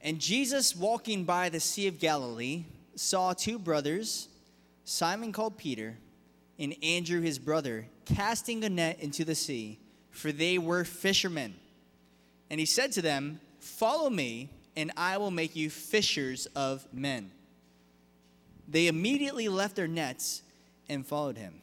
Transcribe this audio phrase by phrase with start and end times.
[0.00, 4.28] And Jesus, walking by the Sea of Galilee, saw two brothers,
[4.84, 5.96] Simon called Peter,
[6.58, 9.78] and Andrew his brother, casting a net into the sea,
[10.10, 11.54] for they were fishermen.
[12.50, 17.30] And he said to them, Follow me, and I will make you fishers of men.
[18.68, 20.42] They immediately left their nets
[20.88, 21.60] and followed him.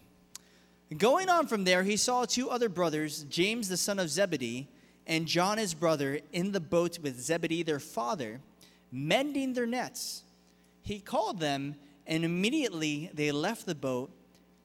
[0.97, 4.67] Going on from there, he saw two other brothers, James the son of Zebedee,
[5.07, 8.41] and John his brother, in the boat with Zebedee their father,
[8.91, 10.23] mending their nets.
[10.81, 11.75] He called them,
[12.07, 14.11] and immediately they left the boat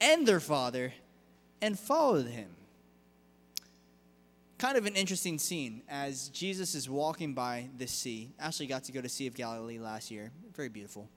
[0.01, 0.93] and their father
[1.61, 2.49] and followed him.
[4.59, 8.31] Kind of an interesting scene as Jesus is walking by this sea.
[8.39, 10.31] Ashley got to go to Sea of Galilee last year.
[10.55, 11.09] Very beautiful.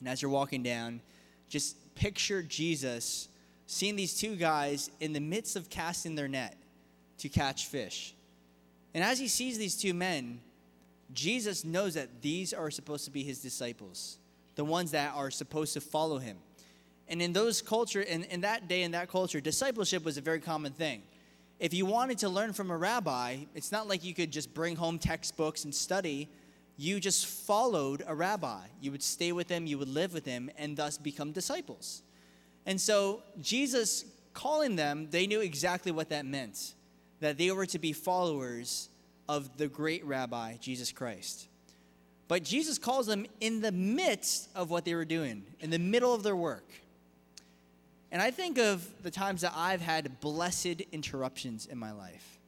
[0.00, 1.00] And as you're walking down,
[1.48, 3.28] just picture Jesus
[3.66, 6.56] seeing these two guys in the midst of casting their net
[7.18, 8.14] to catch fish.
[8.94, 10.40] And as he sees these two men,
[11.12, 14.18] Jesus knows that these are supposed to be his disciples,
[14.54, 16.38] the ones that are supposed to follow him.
[17.08, 20.40] And in those culture, in, in that day, in that culture, discipleship was a very
[20.40, 21.02] common thing.
[21.60, 24.76] If you wanted to learn from a rabbi, it's not like you could just bring
[24.76, 26.28] home textbooks and study.
[26.76, 28.60] You just followed a rabbi.
[28.80, 32.02] You would stay with him, you would live with him, and thus become disciples.
[32.66, 36.74] And so, Jesus calling them, they knew exactly what that meant
[37.20, 38.88] that they were to be followers
[39.28, 41.48] of the great rabbi, Jesus Christ.
[42.28, 46.14] But Jesus calls them in the midst of what they were doing, in the middle
[46.14, 46.64] of their work.
[48.10, 52.38] And I think of the times that I've had blessed interruptions in my life.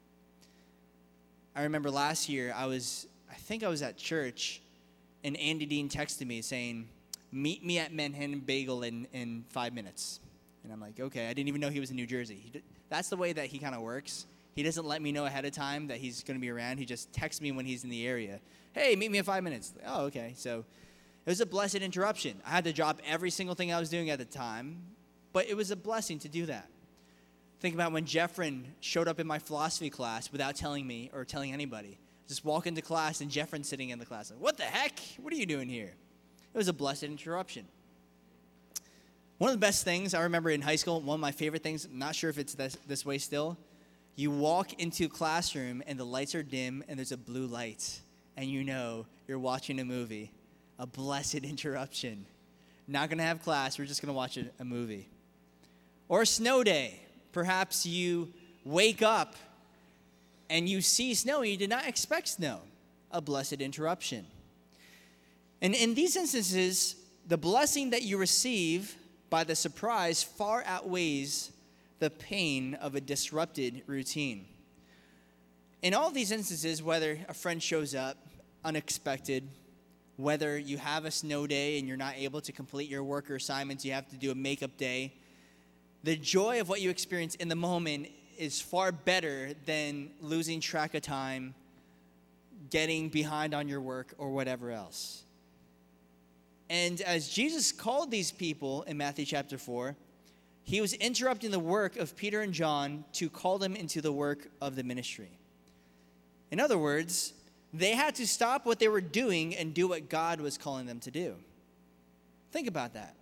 [1.55, 4.61] I remember last year, I was, I think I was at church,
[5.23, 6.87] and Andy Dean texted me saying,
[7.31, 10.21] Meet me at Manhattan Bagel in, in five minutes.
[10.63, 12.35] And I'm like, okay, I didn't even know he was in New Jersey.
[12.35, 14.25] He, that's the way that he kind of works.
[14.57, 16.79] He doesn't let me know ahead of time that he's going to be around.
[16.79, 18.39] He just texts me when he's in the area.
[18.73, 19.71] Hey, meet me in five minutes.
[19.85, 20.33] Oh, okay.
[20.35, 20.65] So
[21.27, 22.41] it was a blessed interruption.
[22.43, 24.81] I had to drop every single thing I was doing at the time,
[25.31, 26.67] but it was a blessing to do that.
[27.59, 31.53] Think about when Jeffrin showed up in my philosophy class without telling me or telling
[31.53, 31.99] anybody.
[32.27, 34.31] Just walk into class and Jeffrin's sitting in the class.
[34.31, 34.97] Like, what the heck?
[35.21, 35.93] What are you doing here?
[36.51, 37.67] It was a blessed interruption.
[39.37, 41.87] One of the best things I remember in high school, one of my favorite things,
[41.91, 43.55] not sure if it's this, this way still,
[44.17, 48.01] you walk into a classroom and the lights are dim and there's a blue light,
[48.35, 50.31] and you know you're watching a movie.
[50.79, 52.25] A blessed interruption.
[52.87, 55.07] Not gonna have class, we're just gonna watch a, a movie.
[56.09, 56.99] Or a snow day.
[57.31, 58.33] Perhaps you
[58.65, 59.35] wake up
[60.49, 62.61] and you see snow and you did not expect snow.
[63.11, 64.25] A blessed interruption.
[65.61, 66.95] And in these instances,
[67.27, 68.95] the blessing that you receive
[69.29, 71.51] by the surprise far outweighs
[71.99, 74.45] the pain of a disrupted routine.
[75.81, 78.17] In all these instances, whether a friend shows up
[78.63, 79.47] unexpected,
[80.15, 83.35] whether you have a snow day and you're not able to complete your work or
[83.35, 85.13] assignments, you have to do a makeup day,
[86.03, 90.93] the joy of what you experience in the moment is far better than losing track
[90.93, 91.53] of time,
[92.69, 95.23] getting behind on your work, or whatever else.
[96.69, 99.95] And as Jesus called these people in Matthew chapter 4,
[100.67, 104.49] he was interrupting the work of Peter and John to call them into the work
[104.59, 105.39] of the ministry.
[106.51, 107.33] In other words,
[107.73, 110.99] they had to stop what they were doing and do what God was calling them
[110.99, 111.35] to do.
[112.51, 113.15] Think about that.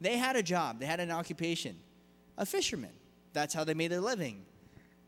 [0.00, 1.74] They had a job, they had an occupation,
[2.38, 2.92] a fisherman.
[3.32, 4.44] That's how they made their living.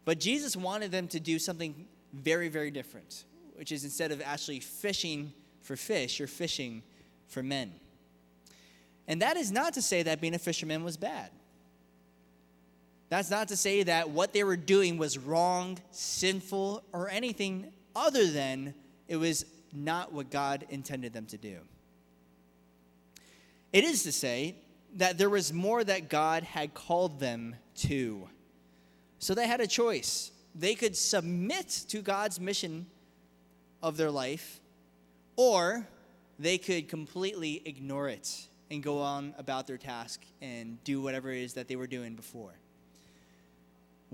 [0.05, 4.59] But Jesus wanted them to do something very, very different, which is instead of actually
[4.59, 5.33] fishing
[5.63, 6.83] for fish, you're fishing
[7.29, 7.75] for men.
[9.07, 11.31] And that is not to say that being a fisherman was bad.
[13.09, 18.27] That's not to say that what they were doing was wrong, sinful, or anything other
[18.27, 18.75] than
[19.07, 21.59] it was not what God intended them to do.
[23.73, 24.57] It is to say
[24.95, 28.29] that there was more that God had called them to.
[29.19, 30.33] So they had a choice.
[30.55, 32.87] They could submit to God's mission
[33.83, 34.61] of their life,
[35.37, 35.87] or
[36.39, 41.43] they could completely ignore it and go on about their task and do whatever it
[41.43, 42.55] is that they were doing before.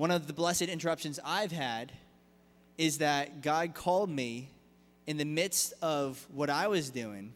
[0.02, 1.93] One of the blessed interruptions I've had
[2.76, 4.50] is that God called me
[5.06, 7.32] in the midst of what I was doing.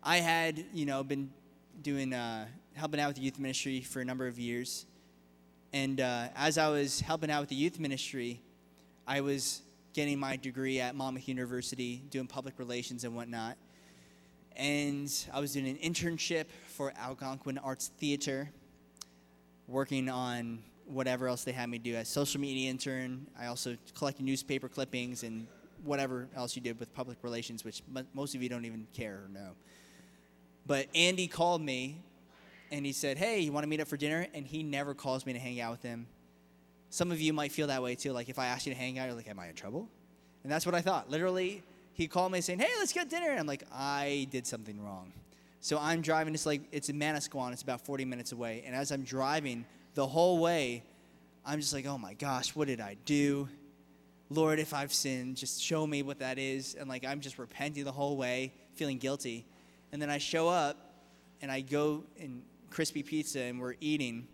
[0.00, 1.28] I had, you know, been
[1.82, 4.86] doing, uh, helping out with the youth ministry for a number of years.
[5.72, 8.40] And uh, as I was helping out with the youth ministry,
[9.04, 9.60] I was
[9.92, 13.56] getting my degree at Monmouth University, doing public relations and whatnot
[14.54, 18.50] and I was doing an internship for Algonquin Arts Theater,
[19.66, 23.26] working on whatever else they had me do as social media intern.
[23.38, 25.46] I also collected newspaper clippings and
[25.84, 27.82] whatever else you did with public relations, which
[28.14, 29.52] most of you don't even care or know.
[30.66, 32.00] But Andy called me
[32.72, 34.26] and he said, Hey, you want to meet up for dinner?
[34.34, 36.06] And he never calls me to hang out with him.
[36.90, 38.12] Some of you might feel that way too.
[38.12, 39.88] Like if I ask you to hang out, you're like, Am I in trouble?
[40.42, 41.10] And that's what I thought.
[41.10, 41.62] Literally,
[41.92, 43.30] he called me saying, Hey, let's get dinner.
[43.30, 45.12] And I'm like, I did something wrong.
[45.60, 48.62] So I'm driving, it's like, it's in Manasquan, it's about 40 minutes away.
[48.64, 49.64] And as I'm driving
[49.96, 50.84] the whole way,
[51.44, 53.48] I'm just like, Oh my gosh, what did I do?
[54.28, 56.74] Lord, if I've sinned, just show me what that is.
[56.74, 59.46] And like, I'm just repenting the whole way, feeling guilty.
[59.92, 60.76] And then I show up
[61.40, 64.28] and I go and crispy pizza and we're eating.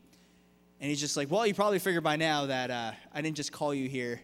[0.81, 3.53] And he's just like, Well, you probably figured by now that uh, I didn't just
[3.53, 4.21] call you here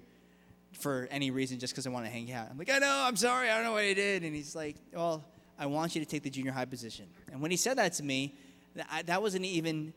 [0.72, 2.48] for any reason just because I want to hang out.
[2.50, 4.24] I'm like, I know, I'm sorry, I don't know what I did.
[4.24, 5.24] And he's like, Well,
[5.56, 7.06] I want you to take the junior high position.
[7.30, 8.34] And when he said that to me,
[8.74, 9.92] that, that wasn't even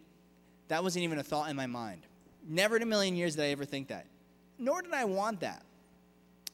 [0.71, 2.07] that wasn't even a thought in my mind.
[2.47, 4.06] Never in a million years did I ever think that.
[4.57, 5.65] Nor did I want that.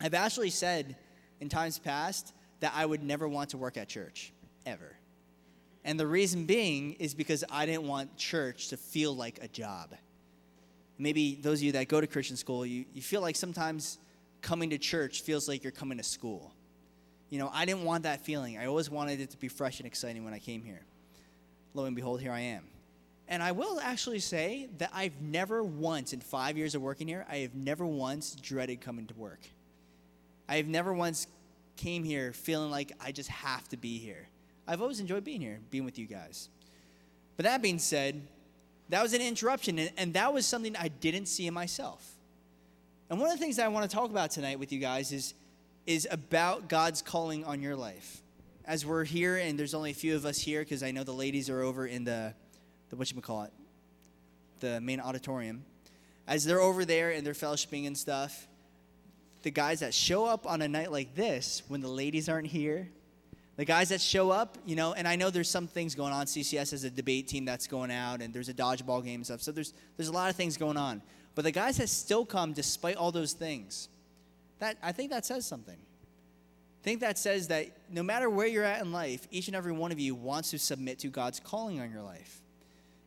[0.02, 0.96] I've actually said
[1.40, 4.34] in times past that I would never want to work at church,
[4.66, 4.98] ever.
[5.84, 9.94] And the reason being is because I didn't want church to feel like a job.
[10.98, 14.00] Maybe those of you that go to Christian school, you, you feel like sometimes
[14.42, 16.56] coming to church feels like you're coming to school.
[17.30, 18.58] You know, I didn't want that feeling.
[18.58, 20.81] I always wanted it to be fresh and exciting when I came here.
[21.75, 22.63] Lo and behold, here I am.
[23.27, 27.25] And I will actually say that I've never once, in five years of working here,
[27.29, 29.41] I have never once dreaded coming to work.
[30.47, 31.27] I have never once
[31.75, 34.29] came here feeling like I just have to be here.
[34.65, 36.50] I've always enjoyed being here, being with you guys.
[37.35, 38.21] But that being said,
[38.89, 42.09] that was an interruption, and, and that was something I didn't see in myself.
[43.09, 45.12] And one of the things that I want to talk about tonight with you guys
[45.12, 45.33] is,
[45.85, 48.21] is about God's calling on your life.
[48.65, 51.13] As we're here, and there's only a few of us here, because I know the
[51.13, 52.33] ladies are over in the,
[52.89, 53.54] the what you call it,
[54.60, 55.63] the main auditorium.
[56.28, 58.48] As they're over there and they're fellowshipping and stuff,
[59.44, 62.89] the guys that show up on a night like this when the ladies aren't here,
[63.56, 66.28] the guys that show up, you know, and I know there's some things going on.
[66.28, 69.42] CCS has a debate team that's going out, and there's a dodgeball game and stuff.
[69.42, 71.01] So there's there's a lot of things going on.
[71.34, 73.89] But the guys that still come despite all those things,
[74.60, 75.75] that I think that says something.
[75.75, 79.72] I think that says that no matter where you're at in life, each and every
[79.72, 82.42] one of you wants to submit to God's calling on your life.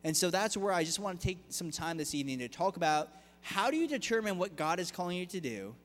[0.03, 2.75] And so that's where I just want to take some time this evening to talk
[2.75, 3.09] about
[3.41, 5.75] how do you determine what God is calling you to do?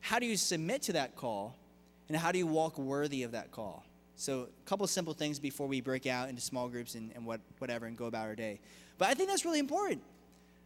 [0.00, 1.56] How do you submit to that call?
[2.08, 3.84] And how do you walk worthy of that call?
[4.16, 7.40] So, a couple simple things before we break out into small groups and, and what,
[7.58, 8.60] whatever and go about our day.
[8.98, 10.02] But I think that's really important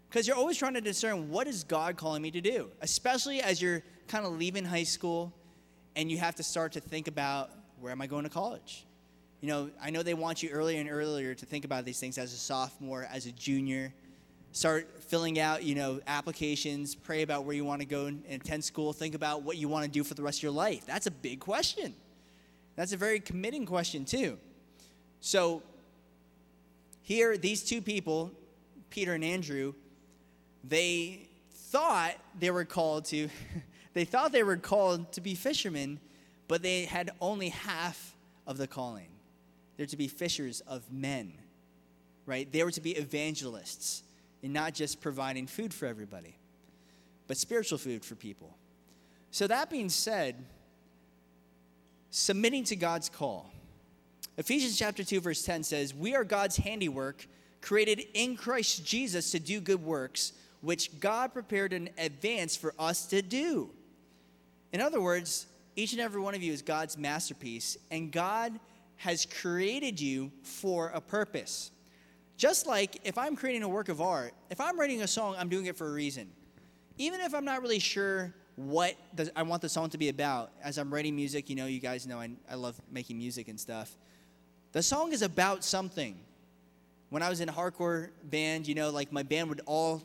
[0.08, 3.62] because you're always trying to discern what is God calling me to do, especially as
[3.62, 5.32] you're kind of leaving high school
[5.94, 8.84] and you have to start to think about where am I going to college?
[9.40, 12.16] You know, I know they want you earlier and earlier to think about these things
[12.18, 13.92] as a sophomore, as a junior.
[14.52, 18.64] Start filling out, you know, applications, pray about where you want to go and attend
[18.64, 20.86] school, think about what you want to do for the rest of your life.
[20.86, 21.94] That's a big question.
[22.74, 24.38] That's a very committing question, too.
[25.20, 25.62] So,
[27.02, 28.32] here, these two people,
[28.88, 29.74] Peter and Andrew,
[30.64, 33.28] they thought they were called to,
[33.92, 36.00] they thought they were called to be fishermen,
[36.48, 38.16] but they had only half
[38.46, 39.08] of the calling.
[39.76, 41.34] They're to be fishers of men,
[42.24, 42.50] right?
[42.50, 44.02] They were to be evangelists
[44.42, 46.38] and not just providing food for everybody,
[47.26, 48.56] but spiritual food for people.
[49.30, 50.44] So, that being said,
[52.10, 53.52] submitting to God's call.
[54.38, 57.26] Ephesians chapter 2 verse 10 says, "We are God's handiwork,
[57.60, 63.06] created in Christ Jesus to do good works, which God prepared in advance for us
[63.06, 63.74] to do."
[64.72, 68.58] In other words, each and every one of you is God's masterpiece, and God
[68.96, 71.70] has created you for a purpose.
[72.36, 75.48] Just like if I'm creating a work of art, if I'm writing a song, I'm
[75.48, 76.30] doing it for a reason.
[76.98, 78.94] Even if I'm not really sure what
[79.34, 82.06] I want the song to be about, as I'm writing music, you know, you guys
[82.06, 83.94] know I, I love making music and stuff.
[84.72, 86.18] The song is about something.
[87.10, 90.02] When I was in a hardcore band, you know, like my band would all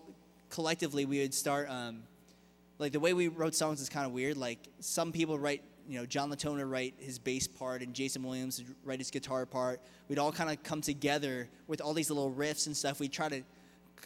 [0.50, 2.04] collectively, we would start, um,
[2.78, 4.38] like the way we wrote songs is kind of weird.
[4.38, 8.64] Like some people write you know, John Latona write his bass part and Jason Williams
[8.84, 9.82] write his guitar part.
[10.08, 13.00] We'd all kind of come together with all these little riffs and stuff.
[13.00, 13.44] We'd try to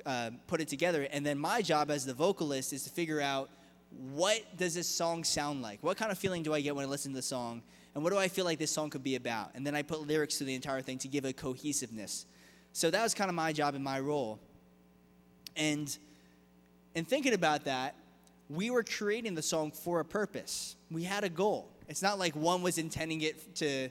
[0.05, 1.08] uh, put it together.
[1.12, 3.50] And then my job as the vocalist is to figure out
[4.12, 5.82] what does this song sound like?
[5.82, 7.62] What kind of feeling do I get when I listen to the song?
[7.94, 9.51] And what do I feel like this song could be about?
[9.55, 12.25] And then I put lyrics to the entire thing to give a cohesiveness.
[12.74, 14.39] So that was kind of my job and my role.
[15.55, 15.98] And
[16.94, 17.96] in thinking about that,
[18.50, 20.75] we were creating the song for a purpose.
[20.92, 21.72] We had a goal.
[21.88, 23.90] It's not like one was intending it to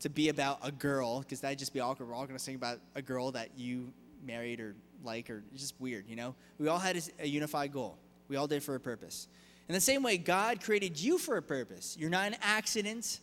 [0.00, 2.08] to be about a girl because that'd just be awkward.
[2.08, 3.92] We're all going to sing about a girl that you
[4.24, 6.34] married or like or just weird, you know.
[6.58, 7.96] We all had a unified goal.
[8.28, 9.28] We all did for a purpose.
[9.68, 11.96] In the same way, God created you for a purpose.
[11.98, 13.20] You're not an accident.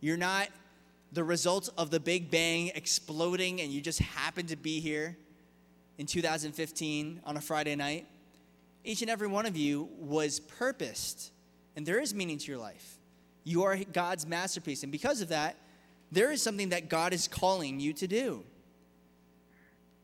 [0.00, 0.48] You're not
[1.12, 5.16] the result of the Big Bang exploding and you just happen to be here
[5.98, 8.06] in 2015 on a Friday night.
[8.84, 11.32] Each and every one of you was purposed,
[11.74, 12.98] and there is meaning to your life.
[13.42, 15.56] You are God's masterpiece, and because of that,
[16.12, 18.44] there is something that God is calling you to do.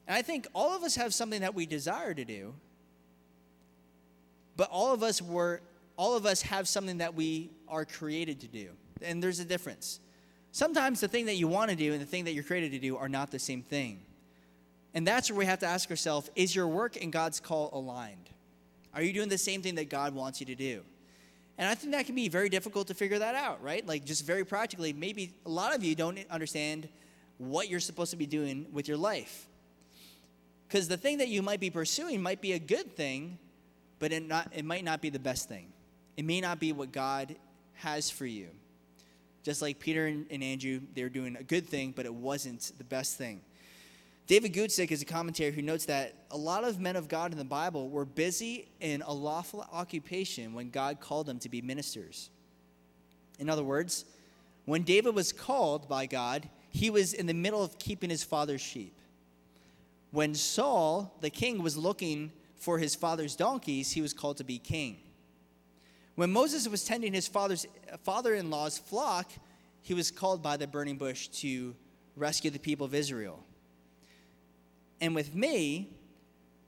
[0.07, 2.55] And I think all of us have something that we desire to do,
[4.57, 5.61] but all of us were
[5.97, 8.71] all of us have something that we are created to do.
[9.03, 10.01] And there's a difference.
[10.51, 12.79] Sometimes the thing that you want to do and the thing that you're created to
[12.79, 14.01] do are not the same thing.
[14.95, 18.30] And that's where we have to ask ourselves is your work and God's call aligned?
[18.95, 20.83] Are you doing the same thing that God wants you to do?
[21.59, 23.87] And I think that can be very difficult to figure that out, right?
[23.87, 26.89] Like, just very practically, maybe a lot of you don't understand
[27.37, 29.47] what you're supposed to be doing with your life.
[30.67, 33.39] Because the thing that you might be pursuing might be a good thing,
[33.99, 35.73] but it, not, it might not be the best thing.
[36.17, 37.37] It may not be what God
[37.75, 38.49] has for you.
[39.43, 42.73] Just like Peter and, and Andrew, they were doing a good thing, but it wasn't
[42.79, 43.41] the best thing.
[44.31, 47.39] David Guzik is a commentator who notes that a lot of men of God in
[47.39, 52.31] the Bible were busy in a lawful occupation when God called them to be ministers.
[53.41, 54.05] In other words,
[54.67, 58.61] when David was called by God, he was in the middle of keeping his father's
[58.61, 59.01] sheep.
[60.13, 64.59] When Saul, the king, was looking for his father's donkeys, he was called to be
[64.59, 64.99] king.
[66.15, 67.67] When Moses was tending his father's
[68.05, 69.29] father-in-law's flock,
[69.83, 71.75] he was called by the burning bush to
[72.15, 73.45] rescue the people of Israel.
[75.01, 75.89] And with me,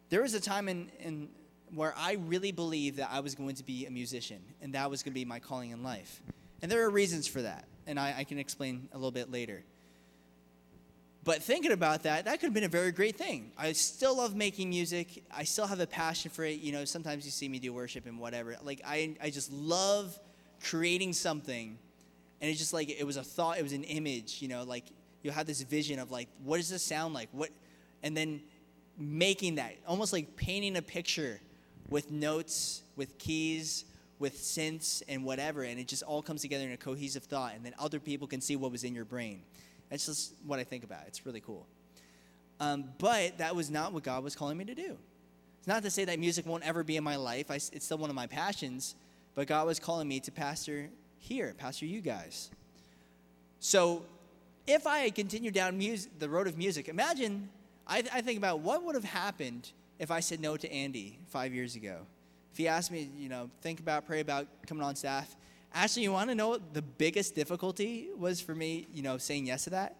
[0.08, 1.28] there was a time in, in
[1.74, 5.02] where I really believed that I was going to be a musician, and that was
[5.02, 6.20] going to be my calling in life.
[6.60, 9.62] And there are reasons for that, and I, I can explain a little bit later.
[11.24, 13.52] But thinking about that, that could have been a very great thing.
[13.56, 15.22] I still love making music.
[15.34, 16.60] I still have a passion for it.
[16.60, 18.56] You know, sometimes you see me do worship and whatever.
[18.62, 20.18] Like, I, I just love
[20.64, 21.78] creating something.
[22.40, 24.84] And it's just like, it was a thought, it was an image, you know, like
[25.22, 27.28] you have this vision of like, what does this sound like?
[27.30, 27.50] What,
[28.02, 28.42] and then
[28.98, 31.40] making that, almost like painting a picture
[31.88, 33.84] with notes, with keys,
[34.18, 35.62] with synths, and whatever.
[35.62, 37.54] And it just all comes together in a cohesive thought.
[37.54, 39.42] And then other people can see what was in your brain.
[39.90, 41.00] That's just what I think about.
[41.06, 41.66] It's really cool.
[42.60, 44.96] Um, but that was not what God was calling me to do.
[45.58, 47.50] It's not to say that music won't ever be in my life.
[47.50, 48.94] I, it's still one of my passions.
[49.34, 52.50] But God was calling me to pastor here, pastor you guys.
[53.60, 54.04] So
[54.66, 55.78] if I had continued down
[56.18, 57.48] the road of music, imagine,
[57.86, 61.54] I, I think about what would have happened if I said no to Andy five
[61.54, 62.06] years ago.
[62.52, 65.34] If he asked me, you know, think about, pray about coming on staff,
[65.74, 69.46] Actually, you want to know what the biggest difficulty was for me, you know, saying
[69.46, 69.96] yes to that?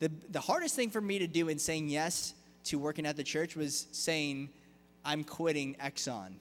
[0.00, 2.34] The, the hardest thing for me to do in saying yes
[2.64, 4.48] to working at the church was saying,
[5.04, 6.34] I'm quitting Exxon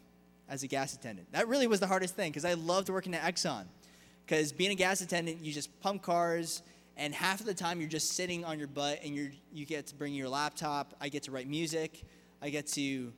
[0.49, 1.31] as a gas attendant.
[1.31, 3.65] That really was the hardest thing because I loved working at Exxon.
[4.25, 6.63] Because being a gas attendant, you just pump cars,
[7.01, 9.87] and half of the time you're just sitting on your butt and you you get
[9.87, 10.93] to bring your laptop.
[11.01, 12.03] I get to write music.
[12.43, 13.11] I get to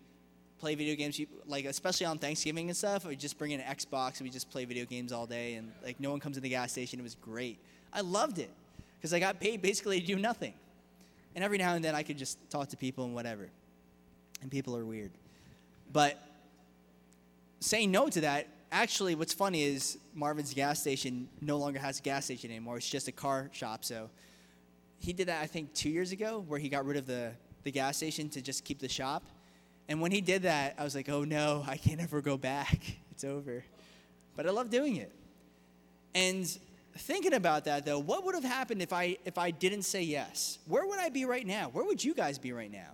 [0.58, 3.06] play video games, like especially on Thanksgiving and stuff.
[3.06, 5.74] We just bring in an Xbox and we just play video games all day, and
[5.84, 6.98] like no one comes in the gas station.
[6.98, 7.60] It was great.
[7.92, 8.50] I loved it
[8.96, 10.54] because I got paid basically to do nothing,
[11.36, 13.50] and every now and then I could just talk to people and whatever.
[14.42, 15.12] And people are weird,
[15.92, 16.18] but
[17.60, 18.48] saying no to that.
[18.74, 22.76] Actually, what's funny is Marvin's gas station no longer has a gas station anymore.
[22.78, 23.86] It's just a car shop.
[23.86, 24.10] So
[25.00, 27.32] he did that I think two years ago, where he got rid of the
[27.64, 29.24] the gas station to just keep the shop
[29.88, 32.80] and when he did that, I was like, oh no, I can't ever go back.
[33.14, 33.64] It's over.
[34.36, 35.12] But I love doing it.
[36.16, 36.48] And
[36.98, 40.58] thinking about that though, what would have happened if I if I didn't say yes?
[40.66, 41.70] Where would I be right now?
[41.72, 42.90] Where would you guys be right now?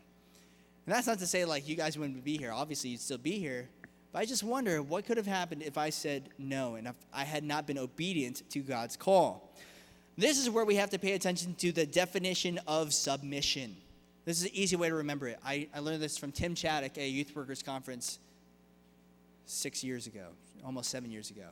[0.85, 2.51] And that's not to say like you guys wouldn't be here.
[2.51, 3.69] Obviously, you'd still be here.
[4.11, 7.23] But I just wonder what could have happened if I said no and if I
[7.23, 9.53] had not been obedient to God's call.
[10.17, 13.77] This is where we have to pay attention to the definition of submission.
[14.25, 15.39] This is an easy way to remember it.
[15.45, 18.19] I, I learned this from Tim Chaddick at a youth workers conference
[19.45, 20.27] six years ago,
[20.65, 21.47] almost seven years ago.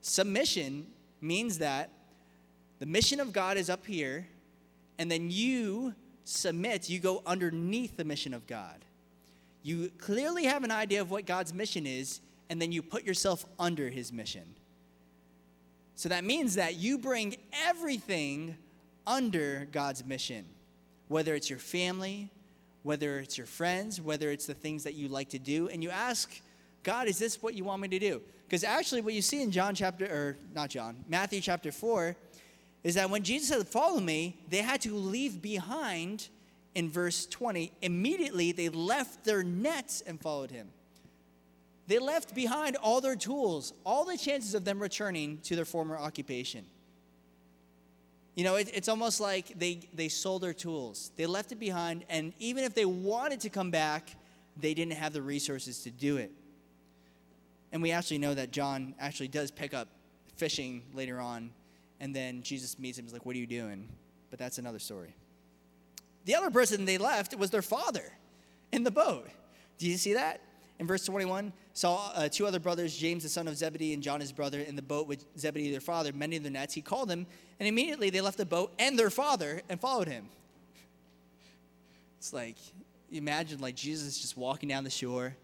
[0.00, 0.86] Submission
[1.20, 1.90] means that
[2.78, 4.26] the mission of God is up here,
[4.98, 5.94] and then you
[6.24, 8.84] submit, you go underneath the mission of God.
[9.62, 13.44] You clearly have an idea of what God's mission is, and then you put yourself
[13.58, 14.54] under his mission.
[15.94, 18.56] So that means that you bring everything
[19.06, 20.46] under God's mission
[21.10, 22.30] whether it's your family,
[22.84, 25.90] whether it's your friends, whether it's the things that you like to do, and you
[25.90, 26.40] ask,
[26.84, 28.22] God, is this what you want me to do?
[28.46, 32.14] Because actually, what you see in John chapter, or not John, Matthew chapter 4,
[32.84, 36.28] is that when Jesus said, Follow me, they had to leave behind,
[36.74, 40.68] in verse 20, immediately they left their nets and followed him.
[41.86, 45.98] they left behind all their tools, all the chances of them returning to their former
[45.98, 46.64] occupation.
[48.36, 51.10] You know, it, it's almost like they, they sold their tools.
[51.16, 54.16] They left it behind, and even if they wanted to come back,
[54.56, 56.30] they didn't have the resources to do it.
[57.72, 59.88] And we actually know that John actually does pick up
[60.36, 61.50] fishing later on,
[61.98, 63.04] and then Jesus meets him.
[63.04, 63.88] He's like, What are you doing?
[64.30, 65.14] But that's another story.
[66.24, 68.12] The other person they left was their father
[68.72, 69.28] in the boat.
[69.78, 70.40] Do you see that?
[70.78, 74.20] In verse 21, saw uh, two other brothers, James the son of Zebedee and John
[74.20, 76.72] his brother, in the boat with Zebedee their father, mending their nets.
[76.72, 77.26] He called them,
[77.58, 80.26] and immediately they left the boat and their father and followed him.
[82.18, 82.56] It's like,
[83.12, 85.36] imagine like Jesus just walking down the shore,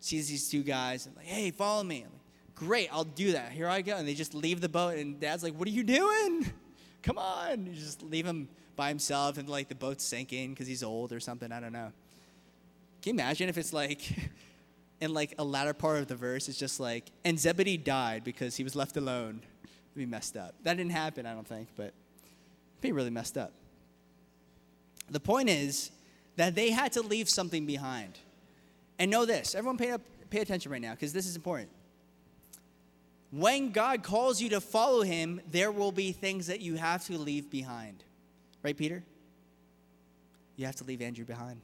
[0.00, 1.98] sees these two guys, and like, hey, follow me.
[1.98, 2.20] I'm Like,
[2.56, 3.52] Great, I'll do that.
[3.52, 3.96] Here I go.
[3.96, 6.52] And they just leave the boat, and dad's like, what are you doing?
[7.02, 7.66] Come on.
[7.66, 11.20] You just leave him by himself, and like the boat's sinking because he's old or
[11.20, 11.52] something.
[11.52, 11.92] I don't know.
[13.02, 14.00] Can you imagine if it's like,
[15.00, 18.56] in like a latter part of the verse, it's just like, and Zebedee died because
[18.56, 19.40] he was left alone.
[19.62, 20.54] It'd be messed up.
[20.62, 21.92] That didn't happen, I don't think, but
[22.72, 23.52] it'd be really messed up.
[25.10, 25.90] The point is
[26.36, 28.18] that they had to leave something behind.
[28.98, 31.70] And know this, everyone pay, up, pay attention right now because this is important.
[33.30, 37.16] When God calls you to follow him, there will be things that you have to
[37.16, 38.04] leave behind.
[38.62, 39.02] Right, Peter?
[40.56, 41.60] You have to leave Andrew behind.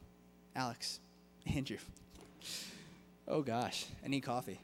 [0.55, 0.99] Alex,
[1.55, 1.77] Andrew.
[3.27, 4.59] Oh gosh, I need coffee.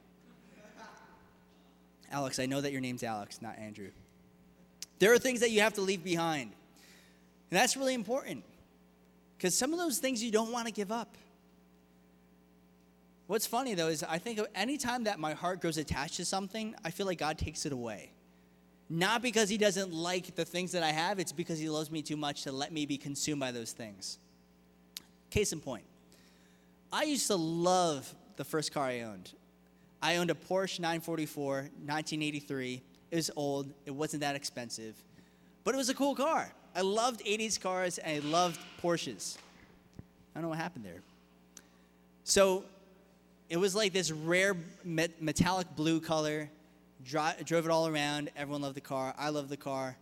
[2.12, 3.90] Alex, I know that your name's Alex, not Andrew.
[5.00, 6.54] There are things that you have to leave behind.
[7.52, 8.44] And that's really important
[9.38, 11.18] because some of those things you don't want to give up.
[13.28, 16.90] What's funny though is I think anytime that my heart grows attached to something, I
[16.90, 18.13] feel like God takes it away.
[18.94, 22.04] Not because he doesn't like the things that I have, it's because he loves me
[22.04, 24.20] too much to let me be consumed by those things.
[25.32, 25.84] Case in point,
[26.92, 29.34] I used to love the first car I owned.
[30.00, 32.84] I owned a Porsche 944, 1983.
[33.10, 34.96] It was old, it wasn't that expensive,
[35.64, 36.54] but it was a cool car.
[36.76, 39.38] I loved 80s cars and I loved Porsches.
[39.98, 40.02] I
[40.36, 41.02] don't know what happened there.
[42.26, 42.64] So
[43.50, 46.48] it was like this rare metallic blue color.
[47.04, 48.32] Dri- drove it all around.
[48.36, 49.14] Everyone loved the car.
[49.18, 49.98] I loved the car.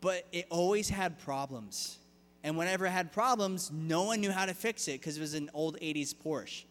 [0.00, 1.98] But it always had problems.
[2.44, 5.34] And whenever it had problems, no one knew how to fix it because it was
[5.34, 6.64] an old 80s Porsche.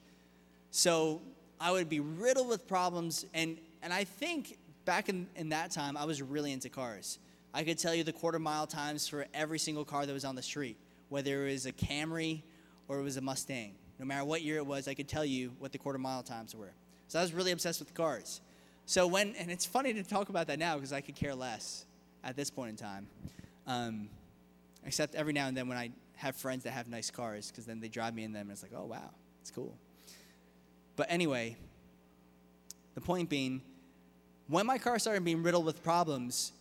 [0.70, 1.22] So
[1.60, 3.26] I would be riddled with problems.
[3.34, 7.20] And, and I think back in, in that time, I was really into cars.
[7.54, 10.36] I could tell you the quarter mile times for every single car that was on
[10.36, 10.78] the street,
[11.10, 12.42] whether it was a Camry
[12.88, 13.74] or it was a Mustang.
[14.00, 16.56] No matter what year it was, I could tell you what the quarter mile times
[16.56, 16.72] were.
[17.08, 18.42] So I was really obsessed with cars.
[18.92, 21.86] So when, and it's funny to talk about that now because I could care less
[22.26, 23.08] at this point in time.
[23.66, 24.10] Um,
[24.86, 27.80] except every now and then when I have friends that have nice cars because then
[27.80, 29.74] they drive me in them and it's like, oh, wow, it's cool.
[30.98, 31.56] But anyway,
[32.94, 33.62] the point being,
[34.50, 36.52] when my car started being riddled with problems,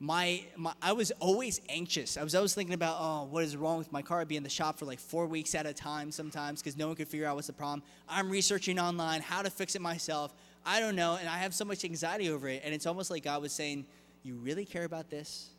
[0.00, 2.16] my, my, I was always anxious.
[2.16, 4.20] I was always thinking about, oh, what is wrong with my car?
[4.20, 6.88] I'd be in the shop for like four weeks at a time sometimes because no
[6.88, 7.84] one could figure out what's the problem.
[8.08, 10.34] I'm researching online how to fix it myself.
[10.64, 12.62] I don't know, and I have so much anxiety over it.
[12.64, 13.86] And it's almost like God was saying,
[14.22, 15.50] You really care about this?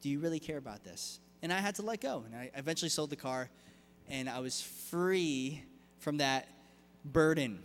[0.00, 1.20] Do you really care about this?
[1.42, 2.24] And I had to let go.
[2.26, 3.50] And I eventually sold the car,
[4.08, 5.62] and I was free
[5.98, 6.48] from that
[7.04, 7.60] burden.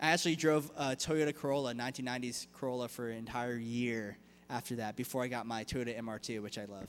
[0.00, 4.16] I actually drove a Toyota Corolla, 1990s Corolla, for an entire year
[4.48, 6.88] after that before I got my Toyota MR2, which I love.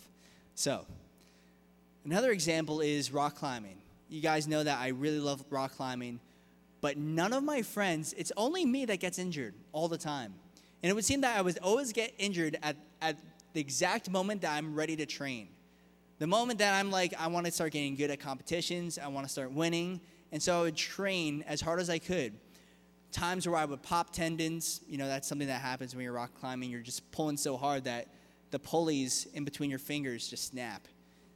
[0.56, 0.86] So,
[2.06, 3.78] another example is rock climbing.
[4.10, 6.20] You guys know that I really love rock climbing,
[6.82, 10.34] but none of my friends, it's only me that gets injured all the time.
[10.84, 13.18] And it would seem that I would always get injured at, at
[13.54, 15.50] the exact moment that I'm ready to train.
[16.18, 19.26] The moment that I'm like, I want to start getting good at competitions, I want
[19.26, 20.02] to start winning.
[20.32, 22.34] And so I would train as hard as I could
[23.12, 24.82] times where I would pop tendons.
[24.88, 26.70] You know, that's something that happens when you're rock climbing.
[26.70, 28.08] You're just pulling so hard that
[28.52, 30.88] the pulleys in between your fingers just snap.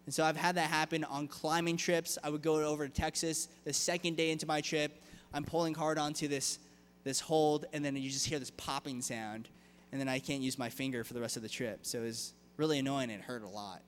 [0.05, 2.17] And so I've had that happen on climbing trips.
[2.23, 5.01] I would go over to Texas the second day into my trip.
[5.35, 6.57] I'm pulling hard onto this
[7.03, 9.47] this hold, and then you just hear this popping sound,
[9.91, 11.79] and then I can't use my finger for the rest of the trip.
[11.83, 13.11] So it was really annoying.
[13.11, 13.81] And it hurt a lot.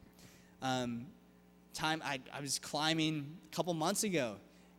[0.61, 1.07] Um,
[1.73, 4.35] time I, I was climbing a couple months ago,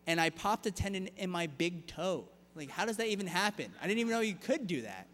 [0.07, 2.25] and I popped a tendon in my big toe.
[2.55, 3.73] Like, how does that even happen?
[3.83, 5.07] I didn't even know you could do that.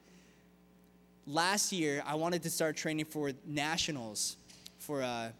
[1.26, 4.36] Last year, I wanted to start training for nationals.
[4.78, 5.30] For, uh,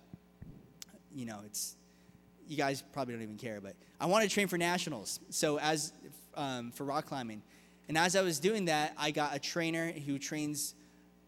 [1.15, 1.77] you know, it's,
[2.49, 5.21] you guys probably don't even care, but I wanted to train for nationals.
[5.31, 5.93] So, as
[6.37, 7.43] um, for rock climbing.
[7.89, 10.75] And as I was doing that, I got a trainer who trains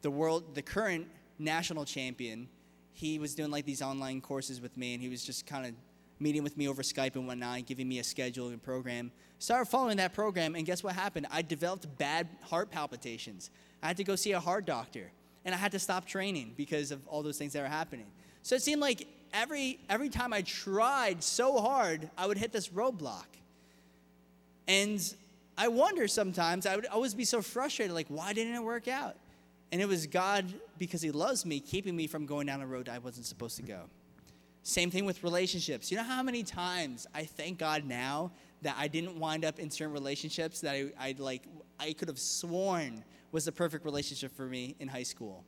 [0.03, 1.07] the world, the current
[1.39, 2.49] national champion.
[2.93, 5.73] He was doing like these online courses with me, and he was just kind of
[6.19, 9.13] meeting with me over Skype and whatnot, giving me a schedule and program.
[9.39, 11.27] Started following that program, and guess what happened?
[11.31, 13.51] I developed bad heart palpitations.
[13.83, 15.13] I had to go see a heart doctor,
[15.45, 18.07] and I had to stop training because of all those things that were happening.
[18.43, 22.69] So it seemed like every every time I tried so hard, I would hit this
[22.69, 23.27] roadblock.
[24.69, 25.15] And
[25.57, 29.17] I wonder sometimes, I would always be so frustrated, like, why didn't it work out?
[29.73, 32.89] And it was God, because He loves me, keeping me from going down a road
[32.89, 33.85] I wasn't supposed to go.
[34.63, 35.91] Same thing with relationships.
[35.91, 39.71] You know how many times I thank God now that I didn't wind up in
[39.71, 41.45] certain relationships that I, I like
[41.79, 45.45] I could have sworn was the perfect relationship for me in high school.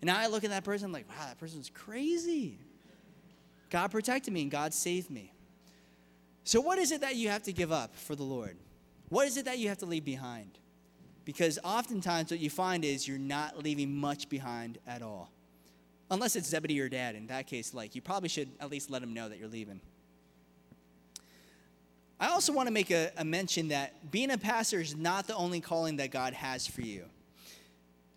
[0.00, 2.58] And now I look at that person, I'm like, wow, that person's crazy.
[3.70, 5.32] God protected me and God saved me.
[6.48, 8.56] So, what is it that you have to give up for the Lord?
[9.10, 10.58] What is it that you have to leave behind?
[11.26, 15.30] Because oftentimes what you find is you're not leaving much behind at all.
[16.10, 17.16] Unless it's Zebedee or dad.
[17.16, 19.78] In that case, like, you probably should at least let them know that you're leaving.
[22.18, 25.36] I also want to make a, a mention that being a pastor is not the
[25.36, 27.04] only calling that God has for you.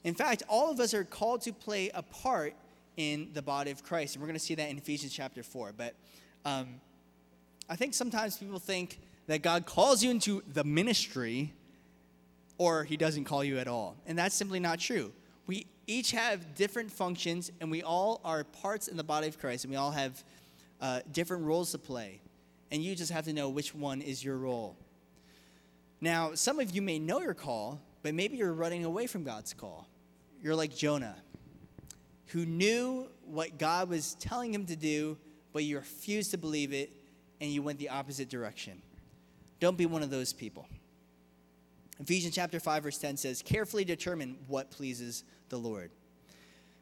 [0.06, 2.54] In fact, all of us are called to play a part
[2.96, 4.16] in the body of Christ.
[4.16, 5.74] And we're going to see that in Ephesians chapter 4.
[5.76, 5.96] But
[6.46, 6.80] um,
[7.70, 11.54] I think sometimes people think that God calls you into the ministry
[12.58, 13.96] or he doesn't call you at all.
[14.06, 15.12] And that's simply not true.
[15.48, 19.64] We each have different functions and we all are parts in the body of Christ
[19.64, 20.24] and we all have
[20.80, 22.22] uh, different roles to play.
[22.72, 24.76] And you just have to know which one is your role.
[26.00, 29.54] Now, some of you may know your call, but maybe you're running away from God's
[29.54, 29.88] call.
[30.42, 31.16] You're like Jonah,
[32.28, 35.18] who knew what God was telling him to do,
[35.54, 36.92] but you refused to believe it
[37.42, 38.82] and you went the opposite direction.
[39.60, 40.68] Don't be one of those people.
[42.00, 45.92] Ephesians chapter 5 verse 10 says, "Carefully determine what pleases the Lord."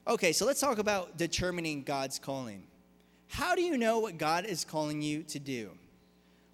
[0.07, 2.67] Okay, so let's talk about determining God's calling.
[3.27, 5.77] How do you know what God is calling you to do?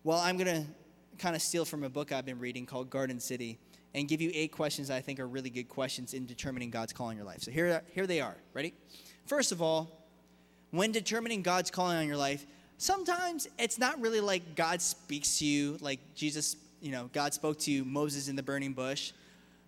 [0.04, 0.70] Well, I'm going to
[1.18, 3.58] kind of steal from a book I've been reading called Garden City
[3.94, 7.10] and give you eight questions I think are really good questions in determining God's call
[7.12, 7.42] in your life.
[7.42, 8.36] So here, here they are.
[8.54, 8.74] Ready?
[9.26, 10.06] First of all,
[10.72, 12.46] when determining God's calling on your life,
[12.78, 17.60] sometimes it's not really like God speaks to you, like Jesus, you know, God spoke
[17.60, 19.12] to Moses in the burning bush.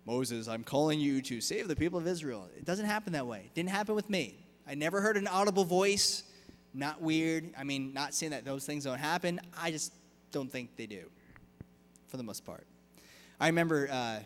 [0.06, 2.48] Moses, I'm calling you to save the people of Israel.
[2.56, 3.42] It doesn't happen that way.
[3.46, 4.36] It didn't happen with me.
[4.66, 6.24] I never heard an audible voice.
[6.72, 7.50] Not weird.
[7.58, 9.40] I mean, not saying that those things don't happen.
[9.60, 9.92] I just
[10.30, 11.10] don't think they do,
[12.06, 12.66] for the most part.
[13.40, 14.20] I remember uh,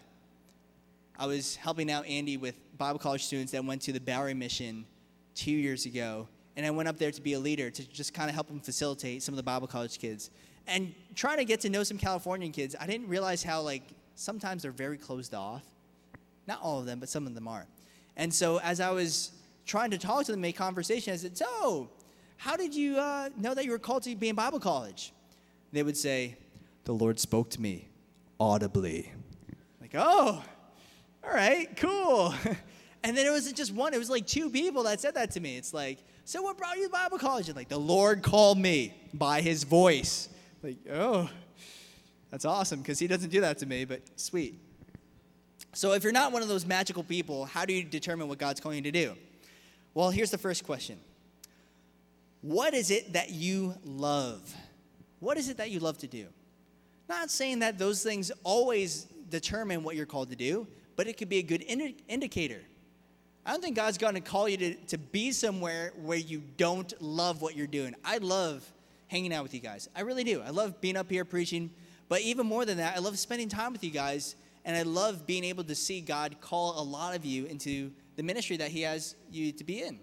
[1.18, 4.86] I was helping out Andy with Bible college students that went to the Bowery Mission
[5.34, 8.28] two years ago, and I went up there to be a leader to just kind
[8.28, 10.30] of help them facilitate some of the Bible college kids.
[10.66, 13.82] And trying to get to know some Californian kids, I didn't realize how like
[14.14, 15.64] sometimes they're very closed off.
[16.46, 17.66] Not all of them, but some of them are.
[18.16, 19.32] And so as I was
[19.64, 21.88] trying to talk to them, make conversation, I said, "So,
[22.36, 25.12] how did you uh, know that you were called to be in Bible college?"
[25.72, 26.36] They would say,
[26.84, 27.88] "The Lord spoke to me
[28.38, 29.10] audibly."
[29.80, 30.42] Like, oh,
[31.24, 32.34] all right, cool.
[33.04, 35.40] And then it wasn't just one, it was like two people that said that to
[35.40, 35.56] me.
[35.56, 37.48] It's like, so what brought you to Bible college?
[37.48, 40.28] And like, the Lord called me by his voice.
[40.62, 41.28] Like, oh,
[42.30, 44.58] that's awesome because he doesn't do that to me, but sweet.
[45.74, 48.60] So if you're not one of those magical people, how do you determine what God's
[48.60, 49.14] calling you to do?
[49.94, 50.98] Well, here's the first question
[52.40, 54.54] What is it that you love?
[55.20, 56.26] What is it that you love to do?
[57.08, 61.28] Not saying that those things always determine what you're called to do, but it could
[61.28, 62.60] be a good indi- indicator.
[63.44, 66.92] I don't think God's going to call you to, to be somewhere where you don't
[67.02, 67.94] love what you're doing.
[68.04, 68.64] I love
[69.08, 69.88] hanging out with you guys.
[69.96, 70.40] I really do.
[70.42, 71.70] I love being up here preaching.
[72.08, 74.36] But even more than that, I love spending time with you guys.
[74.64, 78.22] And I love being able to see God call a lot of you into the
[78.22, 79.98] ministry that He has you to be in.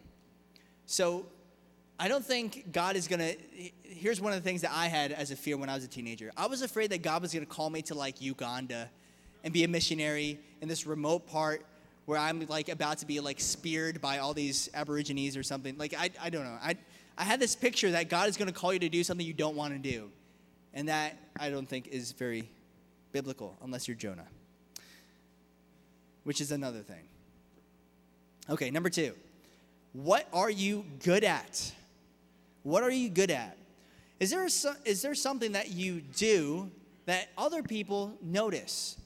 [0.85, 1.25] So
[1.97, 3.37] I don't think God is going to.
[3.83, 5.87] Here's one of the things that I had as a fear when I was a
[5.87, 8.89] teenager I was afraid that God was going to call me to like Uganda
[9.43, 11.65] and be a missionary in this remote part
[12.09, 15.77] where I'm like about to be like speared by all these aborigines or something.
[15.77, 16.57] Like I, I don't know.
[16.59, 16.75] I,
[17.15, 19.31] I had this picture that God is going to call you to do something you
[19.31, 20.09] don't want to do,
[20.73, 22.49] and that I don't think is very
[23.11, 24.25] biblical unless you're Jonah,
[26.23, 27.03] which is another thing.
[28.49, 29.13] Okay, number two.
[29.93, 31.71] What are you good at?
[32.63, 33.55] What are you good at?
[34.19, 34.47] Is there,
[34.83, 36.71] is there something that you do
[37.05, 38.97] that other people notice?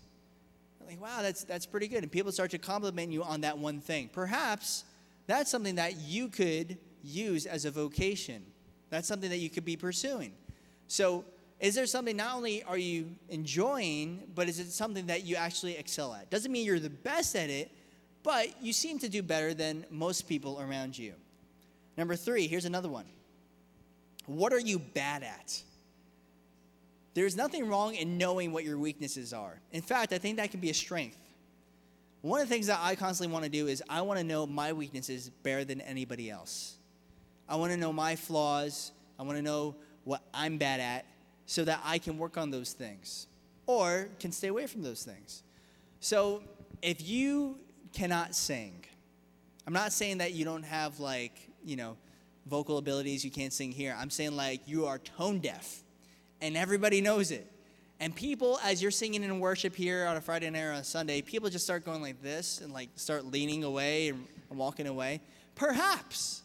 [0.93, 2.03] Like, wow, that's, that's pretty good.
[2.03, 4.10] And people start to compliment you on that one thing.
[4.12, 4.86] Perhaps
[5.27, 8.43] that's something that you could use as a vocation.
[8.89, 10.34] That's something that you could be pursuing.
[10.88, 11.25] So,
[11.60, 15.77] is there something not only are you enjoying, but is it something that you actually
[15.77, 16.29] excel at?
[16.29, 17.71] Doesn't mean you're the best at it,
[18.21, 21.13] but you seem to do better than most people around you.
[21.97, 23.06] Number three, here's another one.
[24.25, 25.62] What are you bad at?
[27.13, 29.60] There's nothing wrong in knowing what your weaknesses are.
[29.71, 31.17] In fact, I think that can be a strength.
[32.21, 34.47] One of the things that I constantly want to do is I want to know
[34.47, 36.78] my weaknesses better than anybody else.
[37.47, 38.93] I want to know my flaws.
[39.19, 41.06] I want to know what I'm bad at
[41.45, 43.28] so that I can work on those things
[43.65, 45.43] or can stay away from those things.
[45.99, 46.43] So
[46.82, 47.60] if you
[47.91, 48.86] cannot sing,
[49.67, 51.97] I'm not saying that you don't have like, you know,
[52.47, 53.95] vocal abilities, you can't sing here.
[53.97, 55.83] I'm saying like you are tone deaf
[56.43, 57.49] and everybody knows it.
[58.01, 60.84] And people, as you're singing in worship here on a Friday night or on a
[60.84, 65.21] Sunday, people just start going like this and like start leaning away and walking away.
[65.56, 66.41] Perhaps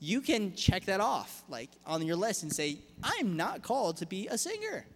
[0.00, 4.06] you can check that off like on your list and say, I'm not called to
[4.06, 4.86] be a singer.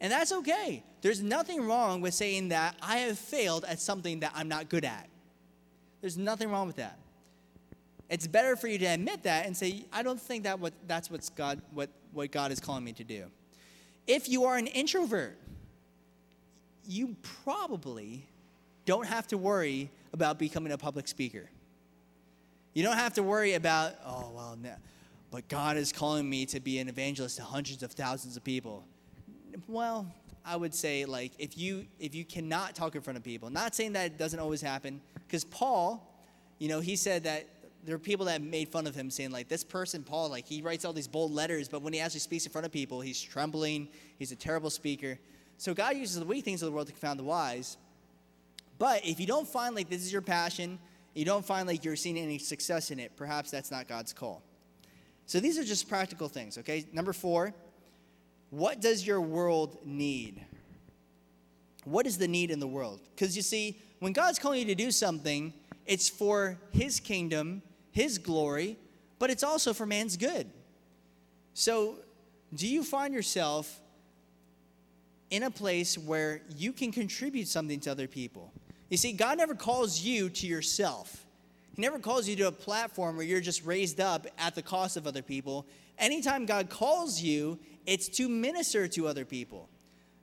[0.00, 0.84] And that's okay.
[1.00, 4.84] There's nothing wrong with saying that I have failed at something that I'm not good
[4.84, 5.08] at.
[6.00, 6.98] There's nothing wrong with that.
[8.08, 11.10] It's better for you to admit that and say, I don't think that what, that's
[11.10, 13.26] what's God, what, what God is calling me to do.
[14.06, 15.38] If you are an introvert,
[16.86, 18.26] you probably
[18.84, 21.48] don't have to worry about becoming a public speaker.
[22.74, 24.74] You don't have to worry about, oh, well, no,
[25.30, 28.84] but God is calling me to be an evangelist to hundreds of thousands of people.
[29.68, 30.06] Well,
[30.44, 33.74] I would say like if you if you cannot talk in front of people, not
[33.74, 36.06] saying that it doesn't always happen, because Paul,
[36.58, 37.46] you know, he said that
[37.84, 40.62] there are people that made fun of him saying like this person paul like he
[40.62, 43.20] writes all these bold letters but when he actually speaks in front of people he's
[43.20, 45.18] trembling he's a terrible speaker.
[45.58, 47.76] So god uses the weak things of the world to confound the wise.
[48.78, 50.78] But if you don't find like this is your passion
[51.14, 54.42] you don't find like you're seeing any success in it perhaps that's not god's call.
[55.26, 56.86] So these are just practical things okay?
[56.92, 57.54] Number four
[58.50, 60.44] what does your world need?
[61.84, 63.00] What is the need in the world?
[63.14, 65.52] Because you see when god's calling you to do something
[65.86, 67.62] it's for his kingdom
[67.94, 68.76] his glory,
[69.20, 70.50] but it's also for man's good.
[71.54, 71.94] So,
[72.52, 73.80] do you find yourself
[75.30, 78.52] in a place where you can contribute something to other people?
[78.90, 81.24] You see, God never calls you to yourself.
[81.76, 84.96] He never calls you to a platform where you're just raised up at the cost
[84.96, 85.64] of other people.
[85.96, 89.68] Anytime God calls you, it's to minister to other people.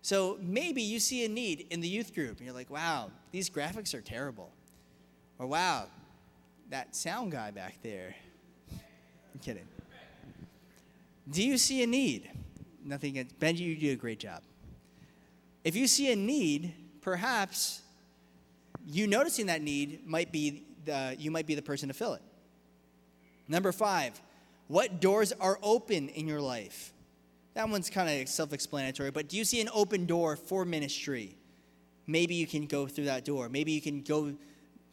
[0.01, 3.49] So maybe you see a need in the youth group and you're like, wow, these
[3.49, 4.51] graphics are terrible.
[5.39, 5.86] Or wow,
[6.71, 8.15] that sound guy back there.
[8.71, 9.67] I'm kidding.
[11.29, 12.29] Do you see a need?
[12.84, 14.41] Nothing against Benji, you do a great job.
[15.63, 17.81] If you see a need, perhaps
[18.88, 22.21] you noticing that need might be the, you might be the person to fill it.
[23.47, 24.19] Number five,
[24.67, 26.93] what doors are open in your life?
[27.53, 31.36] That one's kind of self explanatory, but do you see an open door for ministry?
[32.07, 33.49] Maybe you can go through that door.
[33.49, 34.34] Maybe you can go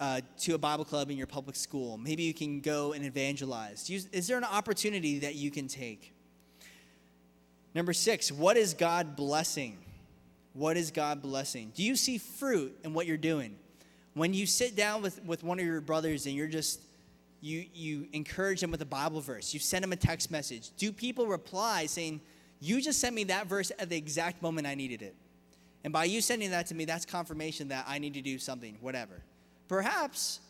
[0.01, 1.99] uh, to a Bible club in your public school.
[1.99, 3.89] Maybe you can go and evangelize.
[3.91, 6.15] Is there an opportunity that you can take?
[7.75, 9.79] Number six, what is God blessing?
[10.53, 11.73] What is God blessing?
[11.75, 13.57] Do you see fruit in what you're doing?
[14.15, 16.81] When you sit down with, with one of your brothers and you're just,
[17.41, 20.91] you, you encourage them with a Bible verse, you send them a text message, do
[20.91, 22.21] people reply saying,
[22.59, 25.15] You just sent me that verse at the exact moment I needed it?
[25.85, 28.77] And by you sending that to me, that's confirmation that I need to do something,
[28.81, 29.23] whatever.
[29.69, 30.41] Perhaps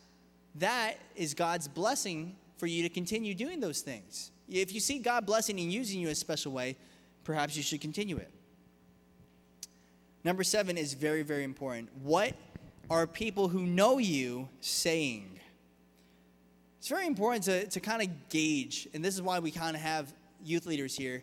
[0.55, 4.31] that is God's blessing for you to continue doing those things.
[4.49, 6.77] If you see God blessing and using you in a special way,
[7.25, 8.31] perhaps you should continue it.
[10.25, 11.91] Number seven is very, very important.
[12.03, 12.35] What
[12.91, 15.39] are people who know you saying?
[16.79, 19.83] It's very important to, to kind of gauge, and this is why we kind of
[19.83, 21.23] have youth leaders here,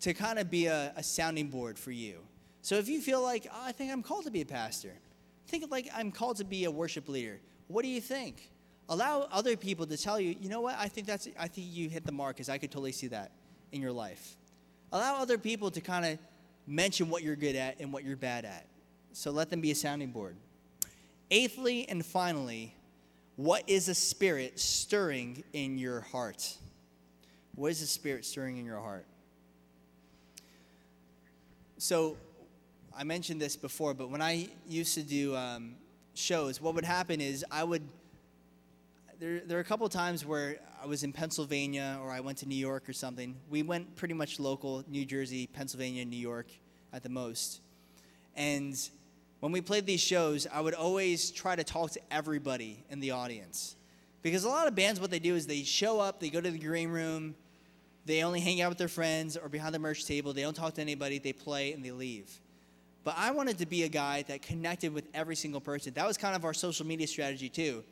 [0.00, 2.18] to kind of be a, a sounding board for you.
[2.62, 4.92] So if you feel like, oh, I think I'm called to be a pastor,
[5.46, 7.40] Think like I'm called to be a worship leader.
[7.68, 8.50] What do you think?
[8.88, 11.88] Allow other people to tell you, you know what, I think that's I think you
[11.88, 13.32] hit the mark because I could totally see that
[13.72, 14.36] in your life.
[14.92, 16.18] Allow other people to kind of
[16.66, 18.66] mention what you're good at and what you're bad at.
[19.12, 20.36] So let them be a sounding board.
[21.30, 22.74] Eighthly and finally,
[23.36, 26.56] what is the spirit stirring in your heart?
[27.54, 29.06] What is the spirit stirring in your heart?
[31.78, 32.16] So
[32.96, 35.74] I mentioned this before, but when I used to do um,
[36.14, 37.82] shows, what would happen is I would.
[39.18, 42.46] There, there are a couple times where I was in Pennsylvania or I went to
[42.46, 43.36] New York or something.
[43.48, 46.46] We went pretty much local, New Jersey, Pennsylvania, New York
[46.92, 47.60] at the most.
[48.36, 48.76] And
[49.40, 53.12] when we played these shows, I would always try to talk to everybody in the
[53.12, 53.76] audience.
[54.22, 56.50] Because a lot of bands, what they do is they show up, they go to
[56.50, 57.34] the green room,
[58.06, 60.74] they only hang out with their friends or behind the merch table, they don't talk
[60.74, 62.40] to anybody, they play, and they leave.
[63.04, 65.92] But I wanted to be a guy that connected with every single person.
[65.92, 67.84] That was kind of our social media strategy too.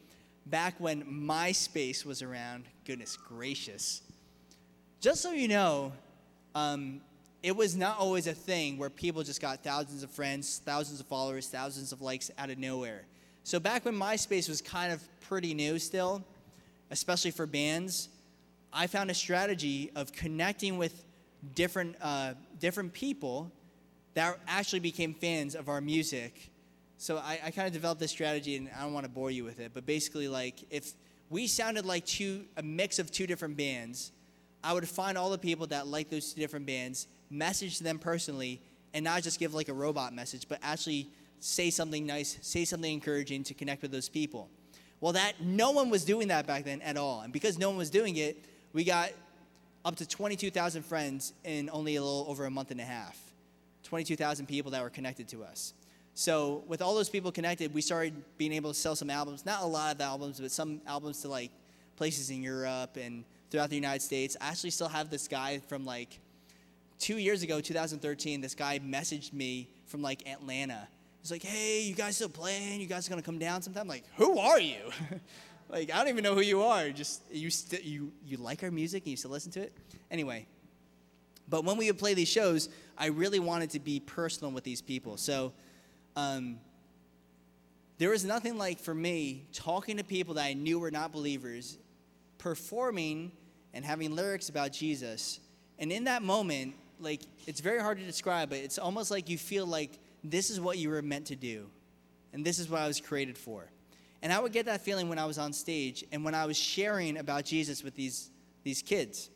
[0.47, 4.03] Back when MySpace was around, goodness gracious.
[5.01, 5.93] just so you know,
[6.55, 7.01] um,
[7.43, 11.07] it was not always a thing where people just got thousands of friends, thousands of
[11.07, 13.03] followers, thousands of likes out of nowhere.
[13.45, 16.25] So back when MySpace was kind of pretty new still,
[16.91, 18.09] especially for bands,
[18.73, 21.05] I found a strategy of connecting with
[21.55, 23.51] different uh, different people
[24.15, 26.51] that actually became fans of our music.
[26.99, 29.45] So I, I kind of developed this strategy, and I don't want to bore you
[29.45, 30.93] with it, but basically, like if
[31.31, 34.13] we sounded like two a mix of two different bands,
[34.63, 38.61] I would find all the people that like those two different bands, message them personally,
[38.95, 41.09] and not just give like a robot message, but actually
[41.41, 44.49] say something nice, say something encouraging to connect with those people.
[45.01, 47.79] Well, that no one was doing that back then at all, and because no one
[47.79, 49.11] was doing it, we got
[49.85, 53.19] up to 22,000 friends in only a little over a month and a half.
[53.93, 55.75] 22,000 people that were connected to us.
[56.15, 59.45] So with all those people connected, we started being able to sell some albums.
[59.45, 61.51] Not a lot of albums, but some albums to like
[61.97, 64.35] places in Europe and throughout the United States.
[64.41, 66.21] I actually still have this guy from like
[66.99, 68.41] two years ago, 2013.
[68.41, 70.89] This guy messaged me from like Atlanta.
[71.21, 72.81] He's like, "Hey, you guys still playing?
[72.81, 74.85] You guys gonna come down sometime?" I'm like, who are you?
[75.69, 76.89] like, I don't even know who you are.
[76.89, 79.75] Just you, st- you, you like our music and you still listen to it.
[80.11, 80.47] Anyway,
[81.49, 84.81] but when we would play these shows, I really wanted to be personal with these
[84.81, 85.17] people.
[85.17, 85.53] So
[86.17, 86.59] um,
[87.99, 91.79] there was nothing like for me talking to people that I knew were not believers,
[92.39, 93.33] performing
[93.75, 95.41] and having lyrics about Jesus.
[95.79, 99.39] And in that moment, like it's very hard to describe, but it's almost like you
[99.39, 101.67] feel like this is what you were meant to do.
[102.33, 103.71] And this is what I was created for.
[104.23, 106.57] And I would get that feeling when I was on stage and when I was
[106.57, 108.31] sharing about Jesus with these,
[108.63, 109.31] these kids.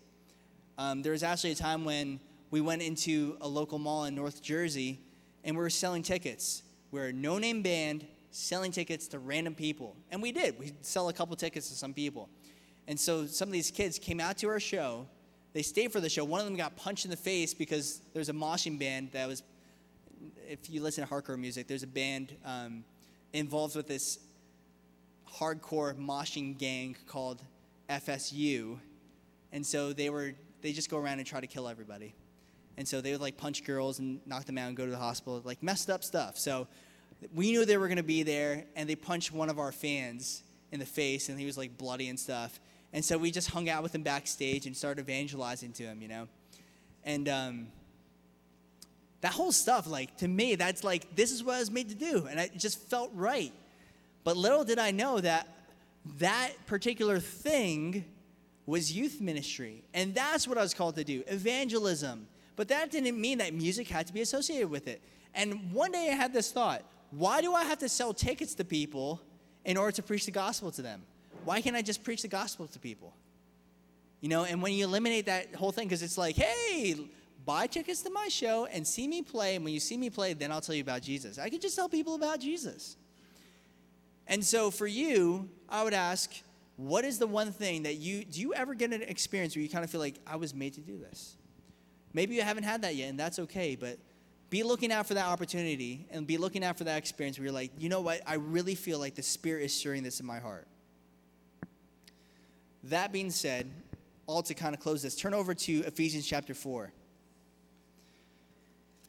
[0.78, 4.42] Um, there was actually a time when we went into a local mall in North
[4.42, 5.00] Jersey
[5.44, 6.62] and we were selling tickets.
[6.90, 9.96] We we're a no name band selling tickets to random people.
[10.10, 10.58] And we did.
[10.58, 12.28] We sell a couple tickets to some people.
[12.86, 15.06] And so some of these kids came out to our show.
[15.54, 16.24] They stayed for the show.
[16.24, 19.42] One of them got punched in the face because there's a moshing band that was,
[20.46, 22.84] if you listen to hardcore music, there's a band um,
[23.32, 24.18] involved with this
[25.38, 27.42] hardcore moshing gang called
[27.88, 28.78] FSU.
[29.52, 30.34] And so they were
[30.66, 32.14] they just go around and try to kill everybody.
[32.76, 34.98] And so they would like punch girls and knock them out and go to the
[34.98, 36.36] hospital, like messed up stuff.
[36.36, 36.66] So
[37.34, 40.42] we knew they were going to be there, and they punched one of our fans
[40.72, 42.60] in the face, and he was like bloody and stuff.
[42.92, 46.08] And so we just hung out with him backstage and started evangelizing to him, you
[46.08, 46.28] know?
[47.04, 47.66] And um,
[49.20, 51.94] that whole stuff, like, to me, that's like, this is what I was made to
[51.94, 52.26] do.
[52.28, 53.52] And it just felt right.
[54.24, 55.48] But little did I know that
[56.18, 58.04] that particular thing
[58.66, 59.84] was youth ministry.
[59.94, 62.26] And that's what I was called to do evangelism.
[62.56, 65.00] But that didn't mean that music had to be associated with it.
[65.34, 68.64] And one day I had this thought why do I have to sell tickets to
[68.64, 69.22] people
[69.64, 71.02] in order to preach the gospel to them?
[71.44, 73.14] Why can't I just preach the gospel to people?
[74.20, 76.96] You know, and when you eliminate that whole thing, because it's like, hey,
[77.44, 79.54] buy tickets to my show and see me play.
[79.54, 81.38] And when you see me play, then I'll tell you about Jesus.
[81.38, 82.96] I could just tell people about Jesus.
[84.26, 86.32] And so for you, I would ask,
[86.76, 89.68] what is the one thing that you do you ever get an experience where you
[89.68, 91.36] kind of feel like I was made to do this?
[92.12, 93.98] Maybe you haven't had that yet, and that's okay, but
[94.48, 97.54] be looking out for that opportunity and be looking out for that experience where you're
[97.54, 100.38] like, you know what, I really feel like the Spirit is stirring this in my
[100.38, 100.66] heart.
[102.84, 103.70] That being said,
[104.26, 106.92] all to kind of close this, turn over to Ephesians chapter 4.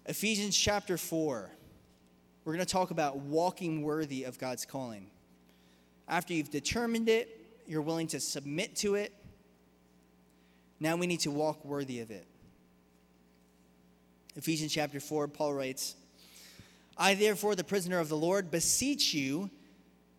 [0.08, 1.52] Ephesians chapter 4.
[2.44, 5.12] We're going to talk about walking worthy of God's calling.
[6.08, 7.37] After you've determined it,
[7.68, 9.14] you're willing to submit to it.
[10.80, 12.28] Now we need to walk worthy of it.
[14.36, 15.96] Ephesians chapter 4, Paul writes,
[16.98, 19.50] I, therefore, the prisoner of the Lord, beseech you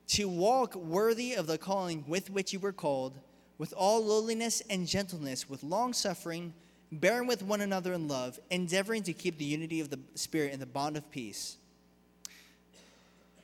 [0.09, 3.19] to walk worthy of the calling with which you were called,
[3.59, 6.53] with all lowliness and gentleness, with long suffering,
[6.91, 10.61] bearing with one another in love, endeavoring to keep the unity of the Spirit in
[10.61, 11.57] the bond of peace.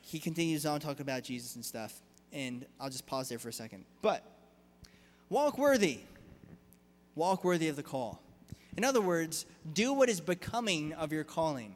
[0.00, 2.00] He continues on talking about Jesus and stuff
[2.35, 3.85] and I'll just pause there for a second.
[4.03, 4.23] But
[5.31, 6.01] walk worthy.
[7.14, 8.20] Walk worthy of the call.
[8.77, 11.75] In other words, do what is becoming of your calling.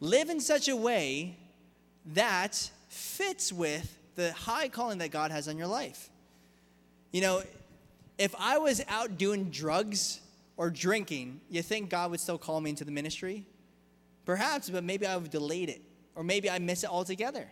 [0.00, 1.36] Live in such a way
[2.06, 6.10] that fits with the high calling that God has on your life.
[7.12, 7.42] You know,
[8.18, 10.20] if I was out doing drugs
[10.56, 13.46] or drinking, you think God would still call me into the ministry?
[14.24, 15.82] Perhaps, but maybe I would delayed it,
[16.16, 17.48] or maybe I miss it altogether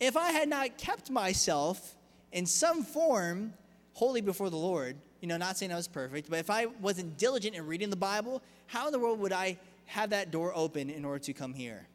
[0.00, 1.94] if I had not kept myself
[2.32, 3.54] in some form
[3.92, 7.16] holy before the Lord, you know, not saying I was perfect, but if I wasn't
[7.16, 10.90] diligent in reading the Bible, how in the world would I have that door open
[10.90, 11.86] in order to come here?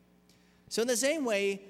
[0.70, 1.62] So, in the same way,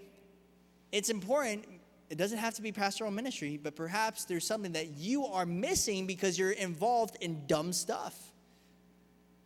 [0.91, 1.65] it's important
[2.11, 6.05] It doesn't have to be pastoral ministry, but perhaps there's something that you are missing
[6.05, 8.33] because you're involved in dumb stuff.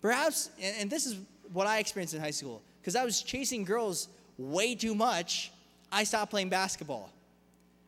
[0.01, 1.19] Perhaps, and, this is
[1.53, 4.07] what I experienced in high school, because I was chasing girls
[4.39, 5.51] way too much,
[5.95, 7.09] I stopped playing basketball.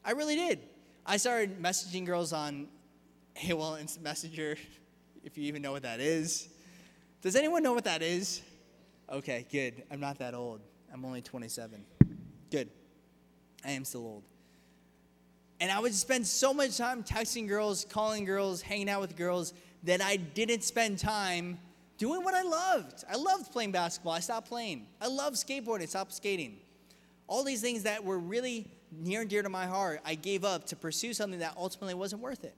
[0.06, 0.60] I really did.
[1.06, 2.70] I started messaging girls on
[3.44, 4.56] AOL Instant Messenger,
[5.26, 6.48] if you even know what that is.
[7.22, 8.44] Does anyone know what that is?
[9.12, 9.84] Okay, good.
[9.92, 10.62] I'm not that old.
[10.94, 11.84] I'm only 27.
[12.50, 12.70] Good.
[13.66, 14.24] I am still old.
[15.60, 19.54] And I would spend so much time texting girls, calling girls, hanging out with girls
[19.84, 21.60] that I didn't spend time
[21.98, 23.04] doing what I loved.
[23.12, 24.14] I loved playing basketball.
[24.14, 24.88] I stopped playing.
[25.02, 25.82] I loved skateboarding.
[25.82, 26.60] I stopped skating.
[27.28, 30.66] All these things that were really near and dear to my heart, I gave up
[30.68, 32.56] to pursue something that ultimately wasn't worth it.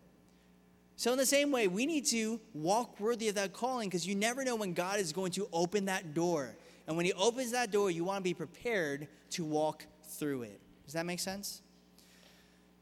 [0.95, 4.15] So, in the same way, we need to walk worthy of that calling because you
[4.15, 6.55] never know when God is going to open that door.
[6.87, 10.59] And when He opens that door, you want to be prepared to walk through it.
[10.85, 11.61] Does that make sense?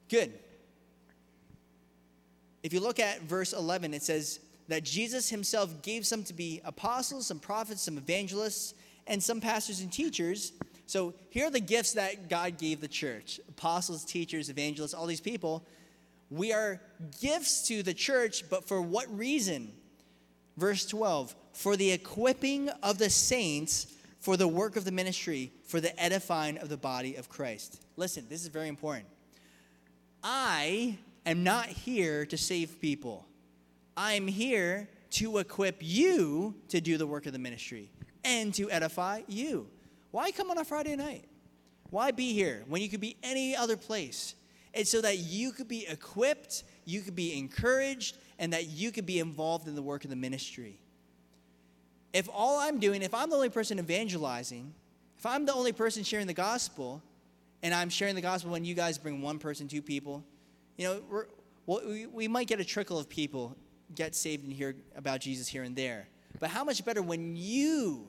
[0.10, 0.34] Good.
[2.64, 6.62] If you look at verse 11, it says that Jesus himself gave some to be
[6.66, 8.74] apostles, some prophets, some evangelists,
[9.06, 10.54] and some pastors and teachers.
[10.88, 15.22] So here are the gifts that God gave the church apostles, teachers, evangelists, all these
[15.22, 15.66] people.
[16.30, 16.82] We are
[17.22, 19.72] gifts to the church, but for what reason?
[20.58, 23.88] Verse 12 for the equipping of the saints
[24.20, 27.82] for the work of the ministry, for the edifying of the body of Christ.
[27.96, 29.08] Listen, this is very important.
[30.24, 33.26] I am not here to save people.
[33.96, 37.90] I'm here to equip you to do the work of the ministry
[38.24, 39.68] and to edify you.
[40.18, 41.26] Why come on a Friday night?
[41.92, 44.34] Why be here when you could be any other place?
[44.74, 49.06] It's so that you could be equipped, you could be encouraged, and that you could
[49.06, 50.80] be involved in the work of the ministry.
[52.14, 54.74] If all I'm doing, if I'm the only person evangelizing,
[55.20, 57.04] if I'm the only person sharing the gospel,
[57.62, 60.24] and I'm sharing the gospel when you guys bring one person, two people,
[60.78, 61.26] you know,
[61.68, 63.56] we, we might get a trickle of people
[63.94, 66.08] get saved and hear about Jesus here and there.
[66.40, 68.08] But how much better when you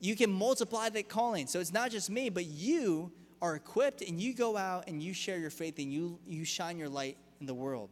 [0.00, 1.46] you can multiply that calling.
[1.46, 5.12] So it's not just me, but you are equipped and you go out and you
[5.12, 7.90] share your faith and you you shine your light in the world.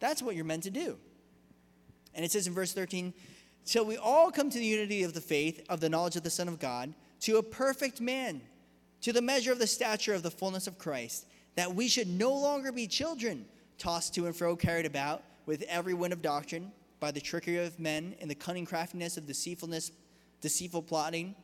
[0.00, 0.98] That's what you're meant to do.
[2.14, 3.14] And it says in verse 13,
[3.64, 6.30] till we all come to the unity of the faith, of the knowledge of the
[6.30, 8.40] Son of God, to a perfect man,
[9.00, 12.32] to the measure of the stature of the fullness of Christ, that we should no
[12.34, 13.46] longer be children,
[13.78, 16.72] tossed to and fro, carried about with every wind of doctrine,
[17.02, 19.90] by the trickery of men and the cunning craftiness of deceitfulness,
[20.42, 21.34] deceitful plotting,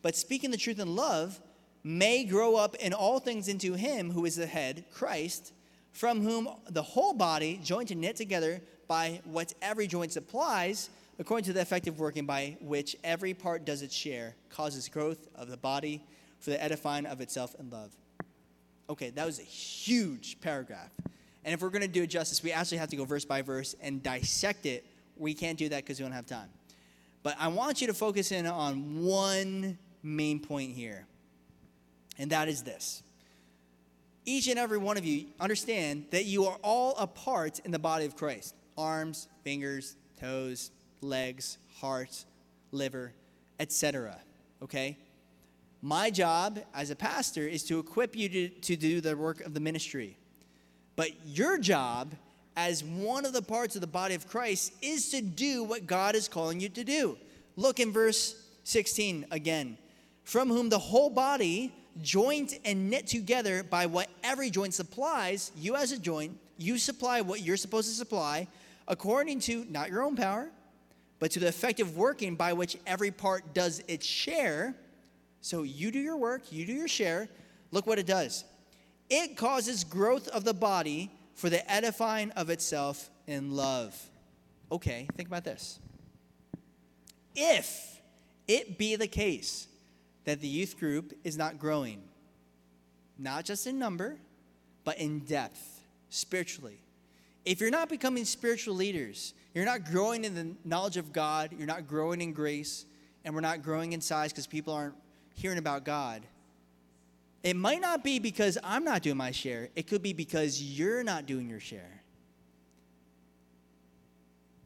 [0.00, 1.40] but speaking the truth in love,
[1.82, 5.52] may grow up in all things into him who is the head, Christ,
[5.92, 10.88] from whom the whole body, joined and knit together by what every joint supplies,
[11.18, 15.48] according to the effective working by which every part does its share, causes growth of
[15.48, 16.02] the body
[16.40, 17.94] for the edifying of itself in love.
[18.88, 20.90] Okay, that was a huge paragraph.
[21.44, 23.42] And if we're going to do it justice, we actually have to go verse by
[23.42, 24.84] verse and dissect it.
[25.16, 26.48] We can't do that because we don't have time.
[27.24, 31.06] But I want you to focus in on one main point here,
[32.18, 33.02] and that is this.
[34.26, 37.78] Each and every one of you understand that you are all a part in the
[37.78, 40.70] body of Christ arms, fingers, toes,
[41.00, 42.24] legs, heart,
[42.72, 43.12] liver,
[43.58, 44.18] etc.
[44.62, 44.98] Okay?
[45.80, 49.54] My job as a pastor is to equip you to, to do the work of
[49.54, 50.18] the ministry.
[50.96, 52.14] But your job
[52.56, 56.14] as one of the parts of the body of Christ is to do what God
[56.14, 57.18] is calling you to do.
[57.56, 59.78] Look in verse 16 again.
[60.22, 65.76] From whom the whole body, joined and knit together by what every joint supplies, you
[65.76, 68.48] as a joint, you supply what you're supposed to supply,
[68.88, 70.48] according to not your own power,
[71.18, 74.74] but to the effective working by which every part does its share
[75.44, 77.28] so you do your work, you do your share.
[77.70, 78.44] Look what it does
[79.10, 83.96] it causes growth of the body for the edifying of itself in love.
[84.70, 85.78] Okay, think about this.
[87.34, 88.00] If
[88.46, 89.66] it be the case
[90.24, 92.02] that the youth group is not growing,
[93.18, 94.16] not just in number,
[94.84, 96.78] but in depth, spiritually,
[97.44, 101.66] if you're not becoming spiritual leaders, you're not growing in the knowledge of God, you're
[101.66, 102.86] not growing in grace,
[103.24, 104.94] and we're not growing in size because people aren't
[105.34, 106.22] hearing about God,
[107.44, 111.04] it might not be because I'm not doing my share, it could be because you're
[111.04, 112.02] not doing your share.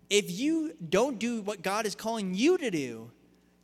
[0.09, 3.11] If you don't do what God is calling you to do,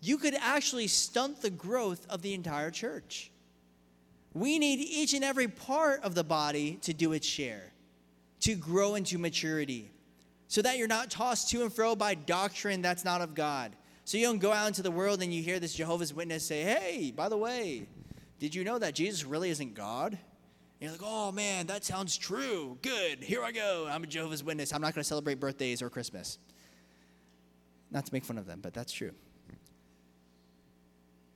[0.01, 3.31] you could actually stunt the growth of the entire church.
[4.35, 7.73] We need each and every part of the body to do its share,
[8.41, 9.91] to grow into maturity,
[10.49, 13.75] so that you're not tossed to and fro by doctrine that's not of God.
[14.05, 16.63] So you don't go out into the world and you hear this Jehovah's Witness say,
[16.63, 17.87] hey, by the way,
[18.39, 20.19] did you know that Jesus really isn't God?
[20.81, 22.79] you're like, oh man, that sounds true.
[22.83, 23.23] Good.
[23.23, 23.87] Here I go.
[23.91, 24.73] I'm a Jehovah's Witness.
[24.73, 26.39] I'm not going to celebrate birthdays or Christmas.
[27.91, 29.13] Not to make fun of them, but that's true.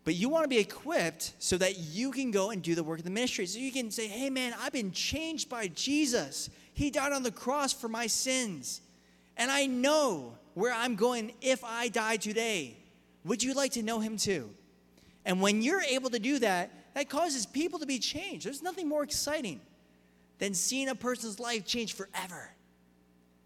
[0.05, 2.99] But you want to be equipped so that you can go and do the work
[2.99, 3.47] of the ministry.
[3.47, 6.51] So you can say, hey man, I've been changed by Jesus.
[6.75, 8.81] He died on the cross for my sins.
[9.37, 12.77] And I know where I'm going if I die today.
[13.25, 14.51] Would you like to know him too?
[15.25, 18.47] And when you're able to do that, that causes people to be changed.
[18.47, 19.61] There's nothing more exciting
[20.39, 22.51] than seeing a person's life change forever.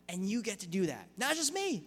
[0.08, 1.06] And you get to do that.
[1.16, 1.82] Not just me.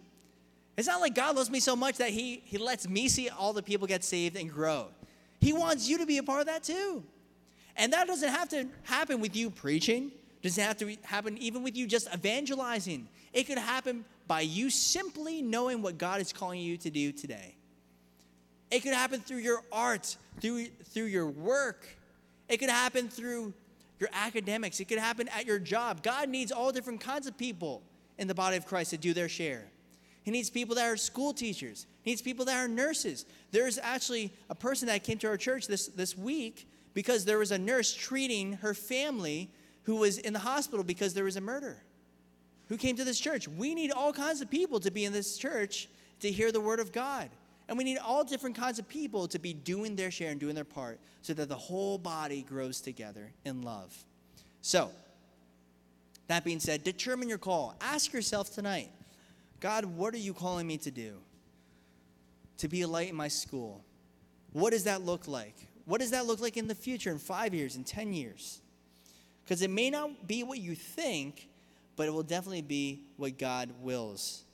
[0.77, 3.53] It's not like God loves me so much that he, he lets me see all
[3.53, 4.87] the people get saved and grow.
[5.39, 7.03] He wants you to be a part of that too.
[7.77, 10.11] And that doesn't have to happen with you preaching.
[10.41, 13.07] Doesn't have to happen even with you just evangelizing.
[13.33, 17.55] It could happen by you simply knowing what God is calling you to do today.
[18.76, 21.88] It could happen through your art, through, through your work.
[22.49, 23.53] It could happen through
[24.01, 24.82] your academics.
[24.82, 26.03] It could happen at your job.
[26.03, 27.82] God needs all different kinds of people
[28.17, 29.63] in the body of Christ to do their share.
[30.23, 31.86] He needs people that are school teachers.
[32.01, 33.26] He needs people that are nurses.
[33.51, 37.51] There's actually a person that came to our church this, this week because there was
[37.51, 39.49] a nurse treating her family
[39.84, 41.78] who was in the hospital because there was a murder.
[42.67, 43.47] Who came to this church?
[43.47, 45.88] We need all kinds of people to be in this church
[46.19, 47.30] to hear the word of God.
[47.68, 50.55] And we need all different kinds of people to be doing their share and doing
[50.55, 53.95] their part so that the whole body grows together in love.
[54.61, 54.91] So,
[56.28, 57.76] that being said, determine your call.
[57.82, 58.89] Ask yourself tonight
[59.59, 61.16] God, what are you calling me to do?
[62.59, 63.84] To be a light in my school.
[64.53, 65.55] What does that look like?
[65.86, 68.61] What does that look like in the future, in five years, in 10 years?
[69.43, 71.47] Because it may not be what you think,
[71.95, 74.44] but it will definitely be what God wills.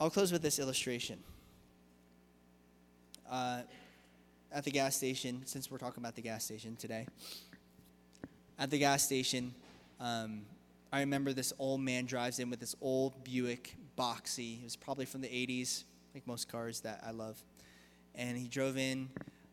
[0.00, 1.18] I'll close with this illustration.
[3.28, 3.62] Uh,
[4.52, 7.04] at the gas station, since we're talking about the gas station today,
[8.60, 9.52] at the gas station,
[9.98, 10.42] um,
[10.92, 14.60] I remember this old man drives in with this old Buick boxy.
[14.60, 15.82] It was probably from the 80s,
[16.14, 17.36] like most cars that I love.
[18.14, 19.08] And he drove in,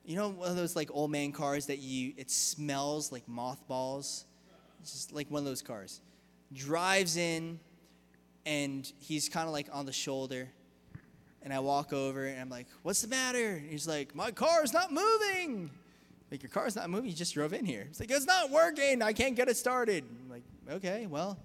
[0.05, 4.25] you know, one of those like old man cars that you, it smells like mothballs.
[4.79, 6.01] It's just like one of those cars.
[6.53, 7.59] Drives in,
[8.45, 10.49] and he's kind of like on the shoulder.
[11.41, 13.51] And I walk over and I'm like, what's the matter?
[13.51, 15.69] And he's like, my car's not moving.
[16.31, 17.09] Like, your car's not moving.
[17.09, 17.85] You just drove in here.
[17.87, 19.03] He's like, it's not working.
[19.03, 20.03] I can't get it started.
[20.23, 21.37] I'm like, okay, well,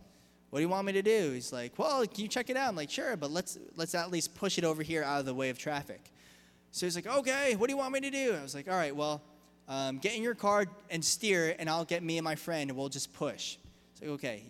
[0.48, 1.32] what do you want me to do?
[1.32, 2.68] He's like, well, can you check it out?
[2.68, 5.34] I'm like, sure, but let's let's at least push it over here out of the
[5.34, 6.10] way of traffic.
[6.72, 8.34] So he's like, okay, what do you want me to do?
[8.38, 9.22] I was like, all right, well,
[9.68, 12.78] um, get in your car and steer, and I'll get me and my friend, and
[12.78, 13.58] we'll just push.
[13.92, 14.42] It's like, okay.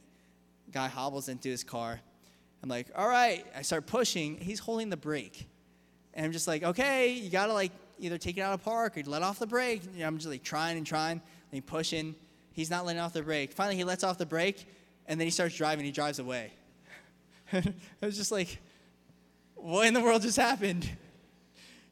[0.71, 2.01] Guy hobbles into his car.
[2.63, 3.45] I'm like, all right.
[3.57, 4.37] I start pushing.
[4.39, 5.49] He's holding the brake.
[6.15, 9.03] And I'm just like, okay, you gotta like either take it out of park or
[9.05, 9.83] let off the brake.
[10.03, 12.15] I'm just like trying and trying, and pushing.
[12.53, 13.53] He's not letting off the brake.
[13.53, 14.67] Finally, he lets off the brake,
[15.07, 15.85] and then he starts driving.
[15.85, 16.53] He drives away.
[17.53, 17.63] I
[18.03, 18.59] was just like,
[19.55, 20.89] what in the world just happened?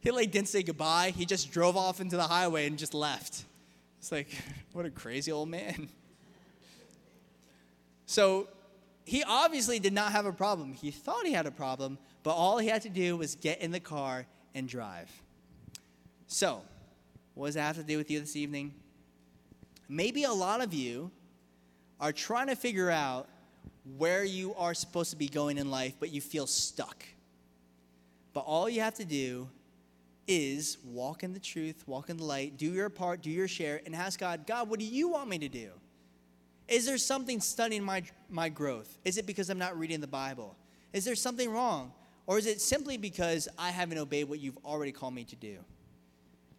[0.01, 1.13] He like didn't say goodbye.
[1.17, 3.45] He just drove off into the highway and just left.
[3.99, 4.29] It's like,
[4.73, 5.89] what a crazy old man.
[8.07, 8.49] So
[9.09, 10.75] he obviously did not have a problem.
[10.75, 13.71] He thought he had a problem, but all he had to do was get in
[13.71, 15.11] the car and drive.
[16.27, 16.61] So,
[17.33, 18.75] what does that have to do with you this evening?
[19.89, 21.11] Maybe a lot of you
[21.99, 23.29] are trying to figure out
[23.97, 27.03] where you are supposed to be going in life, but you feel stuck.
[28.35, 29.49] But all you have to do
[30.27, 33.81] is walk in the truth, walk in the light, do your part, do your share,
[33.87, 35.71] and ask God, God, what do you want me to do?
[36.69, 38.99] Is there something stunning my, my growth?
[39.05, 40.55] Is it because I'm not reading the Bible?
[40.93, 41.93] Is there something wrong?
[42.27, 45.57] Or is it simply because I haven't obeyed what you've already called me to do?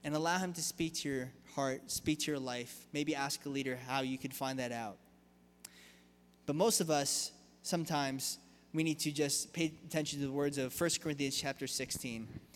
[0.03, 2.88] And allow Him to speak to your heart, speak to your life.
[2.91, 4.97] Maybe ask a leader how you could find that out.
[6.47, 7.32] But most of us,
[7.62, 8.39] sometimes,
[8.74, 12.28] we need to just pay attention to the words of 1 Corinthians chapter 16.
[12.34, 12.49] It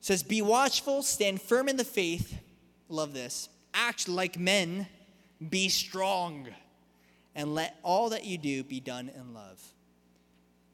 [0.00, 2.38] says, Be watchful, stand firm in the faith.
[2.88, 3.48] Love this.
[3.72, 4.86] Act like men
[5.50, 6.48] be strong,
[7.34, 9.62] and let all that you do be done in love.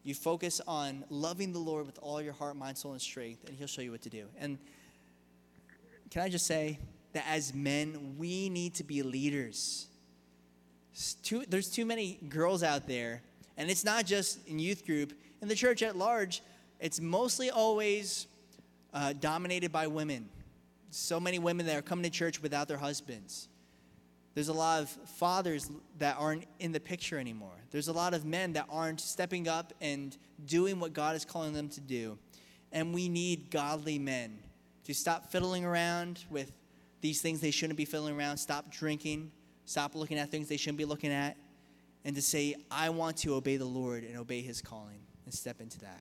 [0.02, 3.56] You focus on loving the Lord with all your heart, mind, soul, and strength, and
[3.56, 4.26] He'll show you what to do.
[4.38, 4.58] And
[6.10, 6.78] can I just say
[7.12, 9.86] that as men, we need to be leaders.
[11.22, 13.22] Too, there's too many girls out there,
[13.56, 16.42] and it's not just in youth group, in the church at large,
[16.80, 18.26] it's mostly always
[18.92, 20.28] uh, dominated by women.
[20.90, 23.48] So many women that are coming to church without their husbands.
[24.34, 27.56] There's a lot of fathers that aren't in the picture anymore.
[27.70, 31.52] There's a lot of men that aren't stepping up and doing what God is calling
[31.52, 32.18] them to do.
[32.72, 34.38] And we need godly men
[34.84, 36.52] to stop fiddling around with
[37.00, 39.32] these things they shouldn't be fiddling around, stop drinking,
[39.64, 41.36] stop looking at things they shouldn't be looking at,
[42.04, 45.60] and to say, I want to obey the Lord and obey his calling and step
[45.60, 45.98] into that.